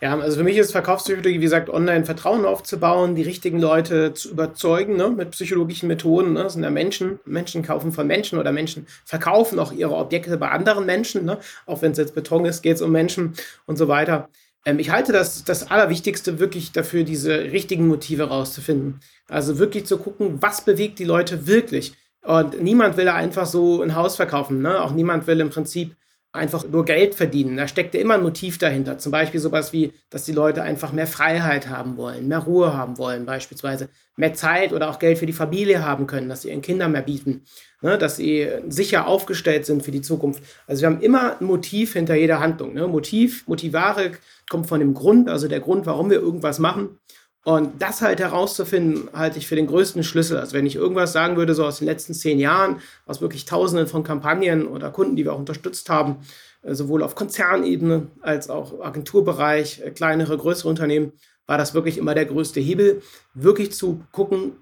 Ja, 0.03 0.19
also 0.19 0.37
für 0.37 0.45
mich 0.45 0.59
ist 0.59 0.73
Verkaufspsychologie, 0.73 1.39
wie 1.39 1.45
gesagt, 1.45 1.71
online 1.71 2.05
Vertrauen 2.05 2.45
aufzubauen, 2.45 3.15
die 3.15 3.23
richtigen 3.23 3.59
Leute 3.59 4.13
zu 4.13 4.31
überzeugen 4.31 4.97
ne, 4.97 5.09
mit 5.09 5.31
psychologischen 5.31 5.89
Methoden. 5.89 6.35
Ne, 6.35 6.43
das 6.43 6.53
sind 6.53 6.65
ja 6.65 6.71
Menschen. 6.71 7.19
Menschen 7.25 7.63
kaufen 7.63 7.93
von 7.93 8.07
Menschen 8.07 8.39
oder 8.39 8.53
Menschen 8.53 8.87
verkaufen 9.07 9.59
auch 9.59 9.73
ihre 9.73 9.95
Objekte 9.95 10.37
bei 10.37 10.51
anderen 10.51 10.85
Menschen. 10.85 11.25
Ne, 11.25 11.39
auch 11.65 11.81
wenn 11.81 11.93
es 11.93 11.99
jetzt 11.99 12.15
Beton 12.15 12.45
ist, 12.45 12.63
geht 12.63 12.77
es 12.77 12.83
um 12.83 12.93
Menschen 12.93 13.35
und 13.65 13.79
so 13.79 13.89
weiter. 13.89 14.29
Ähm, 14.67 14.79
ich 14.79 14.91
halte 14.91 15.13
das 15.13 15.45
das 15.45 15.71
Allerwichtigste 15.71 16.39
wirklich 16.39 16.73
dafür, 16.73 17.03
diese 17.05 17.35
richtigen 17.35 17.89
Motive 17.89 18.25
rauszufinden. 18.25 19.01
Also 19.29 19.59
wirklich 19.59 19.87
zu 19.87 19.97
gucken, 19.97 20.43
was 20.43 20.63
bewegt 20.63 20.99
die 20.99 21.05
Leute 21.05 21.47
wirklich. 21.47 21.95
Und 22.21 22.61
niemand 22.61 22.99
will 22.99 23.09
einfach 23.09 23.47
so 23.47 23.81
ein 23.81 23.95
Haus 23.95 24.17
verkaufen. 24.17 24.61
Ne? 24.61 24.83
Auch 24.83 24.93
niemand 24.93 25.27
will 25.27 25.41
im 25.41 25.49
Prinzip 25.49 25.97
einfach 26.37 26.65
nur 26.69 26.85
Geld 26.85 27.15
verdienen. 27.15 27.57
Da 27.57 27.67
steckt 27.67 27.95
ja 27.95 28.01
immer 28.01 28.15
ein 28.15 28.23
Motiv 28.23 28.59
dahinter. 28.59 28.99
Zum 28.99 29.13
Beispiel 29.13 29.41
sowas 29.41 29.73
wie, 29.73 29.93
dass 30.11 30.25
die 30.25 30.33
Leute 30.33 30.63
einfach 30.63 30.93
mehr 30.93 31.07
Freiheit 31.07 31.69
haben 31.69 31.97
wollen, 31.97 32.29
mehr 32.29 32.39
Ruhe 32.39 32.75
haben 32.75 32.99
wollen, 32.99 33.27
beispielsweise 33.27 33.89
mehr 34.17 34.35
Zeit 34.35 34.73
oder 34.73 34.91
auch 34.91 34.99
Geld 34.99 35.19
für 35.19 35.27
die 35.27 35.33
Familie 35.33 35.85
haben 35.85 36.07
können, 36.07 36.29
dass 36.29 36.43
sie 36.43 36.49
ihren 36.49 36.63
Kindern 36.63 36.93
mehr 36.93 37.03
bieten, 37.03 37.43
ne? 37.83 37.99
dass 37.99 38.17
sie 38.17 38.49
sicher 38.69 39.07
aufgestellt 39.07 39.67
sind 39.67 39.83
für 39.83 39.91
die 39.91 40.01
Zukunft. 40.01 40.43
Also 40.67 40.83
wir 40.83 40.89
haben 40.89 41.01
immer 41.01 41.41
ein 41.41 41.47
Motiv 41.47 41.93
hinter 41.93 42.15
jeder 42.15 42.41
Handlung. 42.41 42.73
Ne? 42.73 42.87
Motiv, 42.89 43.47
Motivare 43.47 44.13
kommt 44.49 44.67
von 44.67 44.81
dem 44.81 44.95
Grund, 44.95 45.29
also 45.29 45.49
der 45.49 45.61
Grund, 45.61 45.87
warum 45.87 46.11
wir 46.11 46.19
irgendwas 46.19 46.59
machen. 46.59 46.99
Und 47.47 47.81
das 47.81 48.03
halt 48.03 48.19
herauszufinden, 48.19 49.09
halte 49.13 49.39
ich 49.39 49.47
für 49.47 49.55
den 49.55 49.69
größten 49.69 50.03
Schlüssel. 50.03 50.37
Also 50.37 50.53
wenn 50.55 50.67
ich 50.67 50.75
irgendwas 50.75 51.13
sagen 51.13 51.37
würde, 51.37 51.55
so 51.55 51.65
aus 51.65 51.79
den 51.79 51.85
letzten 51.85 52.13
zehn 52.13 52.41
Jahren, 52.41 52.81
aus 53.07 53.21
wirklich 53.21 53.45
Tausenden 53.45 53.87
von 53.87 54.03
Kampagnen 54.03 54.67
oder 54.67 54.91
Kunden, 54.91 55.15
die 55.15 55.25
wir 55.25 55.33
auch 55.33 55.39
unterstützt 55.39 55.89
haben, 55.89 56.17
äh, 56.63 56.75
sowohl 56.75 57.05
auf 57.05 57.15
Konzernebene 57.15 58.09
als 58.21 58.51
auch 58.51 58.81
Agenturbereich, 58.81 59.81
äh, 59.81 59.93
kleinere, 59.93 60.37
größere 60.37 60.69
Unternehmen, 60.69 61.13
war 61.47 61.57
das 61.57 61.73
wirklich 61.73 61.99
immer 61.99 62.17
der 62.17 62.25
größte 62.25 62.59
Hebel, 62.59 63.01
wirklich 63.33 63.71
zu 63.71 64.03
gucken, 64.11 64.57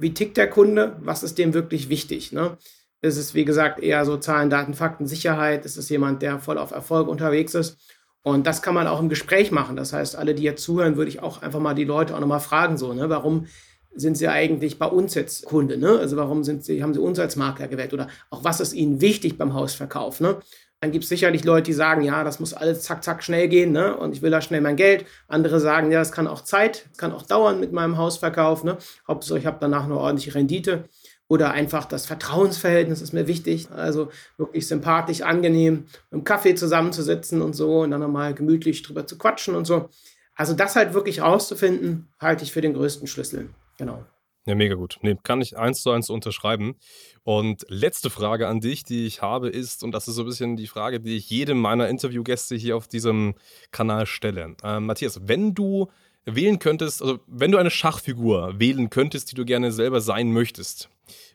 wie 0.00 0.12
tickt 0.12 0.36
der 0.36 0.50
Kunde, 0.50 0.96
was 1.02 1.22
ist 1.22 1.38
dem 1.38 1.54
wirklich 1.54 1.88
wichtig. 1.88 2.32
Ne? 2.32 2.58
Ist 3.00 3.16
es, 3.16 3.34
wie 3.34 3.44
gesagt, 3.44 3.78
eher 3.78 4.04
so 4.04 4.16
Zahlen, 4.16 4.50
Daten, 4.50 4.74
Fakten, 4.74 5.06
Sicherheit? 5.06 5.64
Ist 5.64 5.76
es 5.76 5.88
jemand, 5.88 6.20
der 6.20 6.40
voll 6.40 6.58
auf 6.58 6.72
Erfolg 6.72 7.06
unterwegs 7.06 7.54
ist? 7.54 7.78
Und 8.26 8.46
das 8.46 8.62
kann 8.62 8.74
man 8.74 8.86
auch 8.86 9.00
im 9.00 9.10
Gespräch 9.10 9.52
machen. 9.52 9.76
Das 9.76 9.92
heißt, 9.92 10.16
alle, 10.16 10.34
die 10.34 10.42
jetzt 10.42 10.62
zuhören, 10.62 10.96
würde 10.96 11.10
ich 11.10 11.22
auch 11.22 11.42
einfach 11.42 11.60
mal 11.60 11.74
die 11.74 11.84
Leute 11.84 12.14
auch 12.14 12.20
nochmal 12.20 12.40
fragen, 12.40 12.78
so, 12.78 12.94
ne, 12.94 13.10
warum 13.10 13.46
sind 13.94 14.16
sie 14.16 14.28
eigentlich 14.28 14.78
bei 14.78 14.86
uns 14.86 15.14
jetzt 15.14 15.44
Kunde? 15.44 15.76
Ne? 15.76 15.98
Also 15.98 16.16
warum 16.16 16.42
sind 16.42 16.64
sie, 16.64 16.82
haben 16.82 16.94
sie 16.94 17.00
uns 17.00 17.18
als 17.18 17.36
Makler 17.36 17.68
gewählt? 17.68 17.92
Oder 17.92 18.08
auch 18.30 18.42
was 18.42 18.60
ist 18.60 18.72
ihnen 18.72 19.02
wichtig 19.02 19.36
beim 19.36 19.52
Hausverkauf? 19.52 20.20
Ne? 20.20 20.38
Dann 20.80 20.90
gibt 20.90 21.04
es 21.04 21.10
sicherlich 21.10 21.44
Leute, 21.44 21.64
die 21.64 21.74
sagen, 21.74 22.02
ja, 22.02 22.24
das 22.24 22.40
muss 22.40 22.54
alles 22.54 22.82
zack, 22.82 23.04
zack, 23.04 23.22
schnell 23.22 23.46
gehen 23.48 23.72
ne? 23.72 23.94
und 23.94 24.14
ich 24.14 24.22
will 24.22 24.30
da 24.30 24.40
schnell 24.40 24.62
mein 24.62 24.76
Geld. 24.76 25.04
Andere 25.28 25.60
sagen, 25.60 25.92
ja, 25.92 25.98
das 25.98 26.10
kann 26.10 26.26
auch 26.26 26.40
Zeit, 26.40 26.86
kann 26.96 27.12
auch 27.12 27.22
dauern 27.22 27.60
mit 27.60 27.72
meinem 27.72 27.98
Hausverkauf. 27.98 28.64
Ne? 28.64 28.78
Hauptsache, 29.06 29.38
ich 29.38 29.46
habe 29.46 29.58
danach 29.60 29.84
eine 29.84 29.96
ordentliche 29.98 30.34
Rendite. 30.34 30.84
Oder 31.34 31.50
einfach 31.50 31.84
das 31.84 32.06
Vertrauensverhältnis 32.06 33.02
ist 33.02 33.12
mir 33.12 33.26
wichtig. 33.26 33.68
Also 33.72 34.08
wirklich 34.36 34.68
sympathisch, 34.68 35.22
angenehm, 35.22 35.86
im 36.12 36.22
Kaffee 36.22 36.54
zusammenzusitzen 36.54 37.42
und 37.42 37.54
so 37.54 37.80
und 37.80 37.90
dann 37.90 38.02
nochmal 38.02 38.34
gemütlich 38.34 38.82
drüber 38.82 39.04
zu 39.04 39.18
quatschen 39.18 39.56
und 39.56 39.64
so. 39.64 39.88
Also 40.36 40.54
das 40.54 40.76
halt 40.76 40.94
wirklich 40.94 41.22
rauszufinden, 41.22 42.06
halte 42.20 42.44
ich 42.44 42.52
für 42.52 42.60
den 42.60 42.74
größten 42.74 43.08
Schlüssel. 43.08 43.50
Genau. 43.78 44.04
Ja, 44.46 44.54
mega 44.54 44.76
gut. 44.76 44.98
Nee, 45.02 45.16
kann 45.24 45.40
ich 45.40 45.58
eins 45.58 45.82
zu 45.82 45.90
eins 45.90 46.08
unterschreiben. 46.08 46.76
Und 47.24 47.64
letzte 47.68 48.10
Frage 48.10 48.46
an 48.46 48.60
dich, 48.60 48.84
die 48.84 49.06
ich 49.06 49.22
habe, 49.22 49.48
ist, 49.48 49.82
und 49.82 49.90
das 49.90 50.06
ist 50.06 50.14
so 50.14 50.22
ein 50.22 50.26
bisschen 50.26 50.54
die 50.54 50.68
Frage, 50.68 51.00
die 51.00 51.16
ich 51.16 51.30
jedem 51.30 51.58
meiner 51.58 51.88
Interviewgäste 51.88 52.54
hier 52.54 52.76
auf 52.76 52.86
diesem 52.86 53.34
Kanal 53.72 54.06
stelle. 54.06 54.54
Äh, 54.62 54.78
Matthias, 54.78 55.18
wenn 55.24 55.52
du 55.52 55.90
wählen 56.26 56.58
könntest, 56.58 57.02
also 57.02 57.18
wenn 57.26 57.52
du 57.52 57.58
eine 57.58 57.70
Schachfigur 57.70 58.58
wählen 58.58 58.90
könntest, 58.90 59.30
die 59.30 59.34
du 59.34 59.44
gerne 59.44 59.72
selber 59.72 60.00
sein 60.00 60.32
möchtest, 60.32 60.88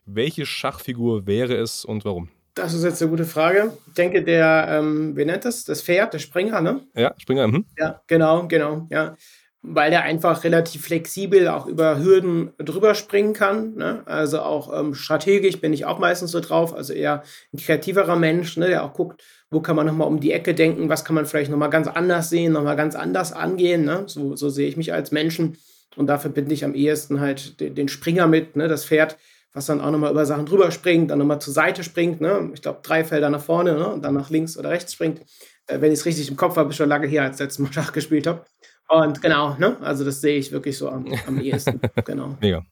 welche 0.06 0.46
Schachfigur 0.46 1.28
wäre 1.28 1.56
es 1.56 1.86
und 1.86 2.06
warum? 2.06 2.30
Das 2.56 2.74
ist 2.74 2.84
jetzt 2.84 3.02
eine 3.02 3.12
gute 3.12 3.26
Frage. 3.26 3.74
Ich 3.88 3.94
denke, 3.94 4.24
der, 4.24 4.68
ähm, 4.70 5.16
wie 5.16 5.24
nennt 5.24 5.46
das? 5.46 5.64
Das 5.64 5.82
Pferd, 5.82 6.14
der 6.14 6.20
Springer, 6.20 6.60
ne? 6.62 6.82
Ja, 6.96 7.14
Springer. 7.18 7.48
Mhm. 7.48 7.66
Ja, 7.78 8.02
genau, 8.08 8.48
genau, 8.48 8.88
ja 8.90 9.16
weil 9.62 9.92
der 9.92 10.04
einfach 10.04 10.44
relativ 10.44 10.86
flexibel 10.86 11.50
auch 11.50 11.66
über 11.66 12.00
Hürden 12.00 12.52
drüber 12.58 12.96
springen 12.96 13.34
kann. 13.34 13.76
Ne? 13.76 14.04
Also 14.06 14.40
auch 14.40 14.78
ähm, 14.78 14.94
strategisch 14.94 15.60
bin 15.60 15.74
ich 15.74 15.86
auch 15.86 16.00
meistens 16.00 16.32
so 16.32 16.40
drauf, 16.40 16.74
also 16.74 16.94
eher 16.94 17.24
ein 17.54 17.58
kreativerer 17.58 18.16
Mensch, 18.16 18.56
ne? 18.56 18.68
der 18.68 18.84
auch 18.84 18.94
guckt, 18.94 19.22
wo 19.52 19.60
kann 19.60 19.76
man 19.76 19.86
nochmal 19.86 20.08
um 20.08 20.22
die 20.22 20.32
Ecke 20.32 20.54
denken, 20.54 20.88
was 20.88 21.04
kann 21.04 21.16
man 21.16 21.26
vielleicht 21.26 21.52
nochmal 21.52 21.70
ganz 21.70 21.88
anders 21.88 22.30
sehen, 22.30 22.54
nochmal 22.54 22.78
ganz 22.78 22.96
anders 22.96 23.34
angehen. 23.34 23.84
Ne? 23.84 24.04
So, 24.08 24.36
so 24.36 24.50
sehe 24.50 24.70
ich 24.70 24.78
mich 24.78 24.94
als 24.94 25.12
Menschen 25.12 25.58
und 25.98 26.08
dafür 26.08 26.32
bin 26.32 26.50
ich 26.50 26.64
am 26.64 26.74
ehesten 26.74 27.20
halt 27.20 27.60
den, 27.60 27.76
den 27.76 27.90
Springer 27.90 28.28
mit, 28.28 28.56
ne? 28.56 28.70
das 28.70 28.86
Pferd, 28.86 29.18
was 29.52 29.66
dann 29.66 29.82
auch 29.82 29.92
nochmal 29.92 30.12
über 30.12 30.26
Sachen 30.26 30.46
drüber 30.46 30.72
springt, 30.72 31.12
dann 31.12 31.20
nochmal 31.20 31.42
zur 31.42 31.54
Seite 31.54 31.84
springt, 31.84 32.22
ne? 32.22 32.50
ich 32.54 32.62
glaube 32.62 32.80
drei 32.82 33.04
Felder 33.04 33.30
nach 33.30 33.44
vorne 33.44 33.74
ne? 33.74 33.90
und 33.90 34.06
dann 34.06 34.14
nach 34.14 34.30
links 34.30 34.58
oder 34.58 34.70
rechts 34.70 34.94
springt. 34.94 35.22
Äh, 35.68 35.82
wenn 35.82 35.92
ich 35.92 36.00
es 36.00 36.06
richtig 36.06 36.30
im 36.30 36.38
Kopf 36.38 36.56
habe, 36.56 36.72
schon 36.72 36.88
lange 36.88 37.08
her, 37.08 37.24
als 37.24 37.36
ich 37.36 37.42
letztes 37.42 37.60
Mal 37.60 37.74
Schach 37.74 37.92
gespielt 37.92 38.28
habe. 38.28 38.46
Und 38.90 39.22
genau, 39.22 39.56
ne? 39.56 39.78
Also 39.82 40.04
das 40.04 40.20
sehe 40.20 40.38
ich 40.38 40.52
wirklich 40.52 40.78
so 40.78 40.90
am, 40.90 41.06
am 41.28 41.40
ehesten. 41.40 41.80
genau. 42.06 42.36
Mega. 42.42 42.64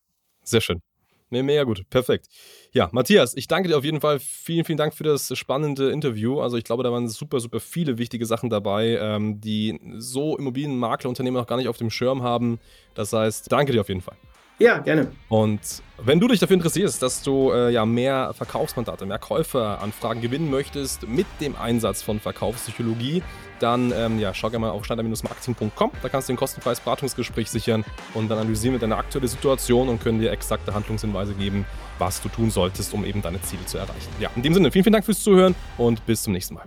Sehr 0.43 0.61
schön. 0.61 0.81
Nee, 1.29 1.43
mega 1.43 1.63
gut. 1.63 1.83
Perfekt. 1.89 2.27
Ja, 2.71 2.89
Matthias, 2.93 3.35
ich 3.35 3.47
danke 3.47 3.67
dir 3.67 3.77
auf 3.77 3.83
jeden 3.83 3.99
Fall. 3.99 4.19
Vielen, 4.19 4.63
vielen 4.63 4.77
Dank 4.77 4.93
für 4.93 5.03
das 5.03 5.37
spannende 5.37 5.91
Interview. 5.91 6.39
Also 6.39 6.57
ich 6.57 6.63
glaube, 6.63 6.83
da 6.83 6.91
waren 6.91 7.09
super, 7.09 7.39
super 7.39 7.59
viele 7.59 7.97
wichtige 7.97 8.25
Sachen 8.25 8.49
dabei, 8.49 8.97
ähm, 8.99 9.41
die 9.41 9.77
so 9.97 10.37
Immobilienmaklerunternehmen 10.37 11.39
noch 11.39 11.47
gar 11.47 11.57
nicht 11.57 11.67
auf 11.67 11.77
dem 11.77 11.89
Schirm 11.89 12.23
haben. 12.23 12.59
Das 12.95 13.11
heißt, 13.11 13.51
danke 13.51 13.73
dir 13.73 13.81
auf 13.81 13.89
jeden 13.89 14.01
Fall. 14.01 14.15
Ja, 14.59 14.79
gerne. 14.79 15.11
Und 15.29 15.61
wenn 15.99 16.19
du 16.19 16.27
dich 16.27 16.39
dafür 16.39 16.55
interessierst, 16.55 17.01
dass 17.01 17.21
du 17.21 17.51
äh, 17.51 17.71
ja 17.71 17.85
mehr 17.85 18.33
Verkaufsmandate, 18.35 19.05
mehr 19.05 19.19
Käuferanfragen 19.19 20.21
gewinnen 20.21 20.49
möchtest 20.49 21.07
mit 21.07 21.27
dem 21.39 21.55
Einsatz 21.55 22.01
von 22.01 22.19
Verkaufspsychologie, 22.19 23.21
dann 23.59 23.91
ähm, 23.95 24.19
ja, 24.19 24.33
schau 24.33 24.49
gerne 24.49 24.65
mal 24.65 24.71
auf 24.71 24.85
schneider-marketing.com. 24.85 25.91
Da 26.01 26.09
kannst 26.09 26.29
du 26.29 26.33
ein 26.33 26.37
kostenfreies 26.37 26.79
Beratungsgespräch 26.79 27.51
sichern 27.51 27.85
und 28.15 28.29
dann 28.29 28.39
analysieren 28.39 28.73
wir 28.73 28.79
deine 28.79 28.97
aktuelle 28.97 29.27
Situation 29.27 29.89
und 29.89 30.01
können 30.01 30.19
dir 30.19 30.31
exakte 30.31 30.73
Handlungshinweise 30.73 31.33
geben, 31.33 31.65
was 31.99 32.21
du 32.21 32.29
tun 32.29 32.49
solltest, 32.49 32.93
um 32.93 33.05
eben 33.05 33.21
deine 33.21 33.41
Ziele 33.41 33.65
zu 33.65 33.77
erreichen. 33.77 34.09
Ja, 34.19 34.29
in 34.35 34.41
dem 34.41 34.53
Sinne, 34.53 34.71
vielen, 34.71 34.83
vielen 34.83 34.93
Dank 34.93 35.05
fürs 35.05 35.21
Zuhören 35.21 35.55
und 35.77 36.03
bis 36.05 36.23
zum 36.23 36.33
nächsten 36.33 36.55
Mal. 36.55 36.65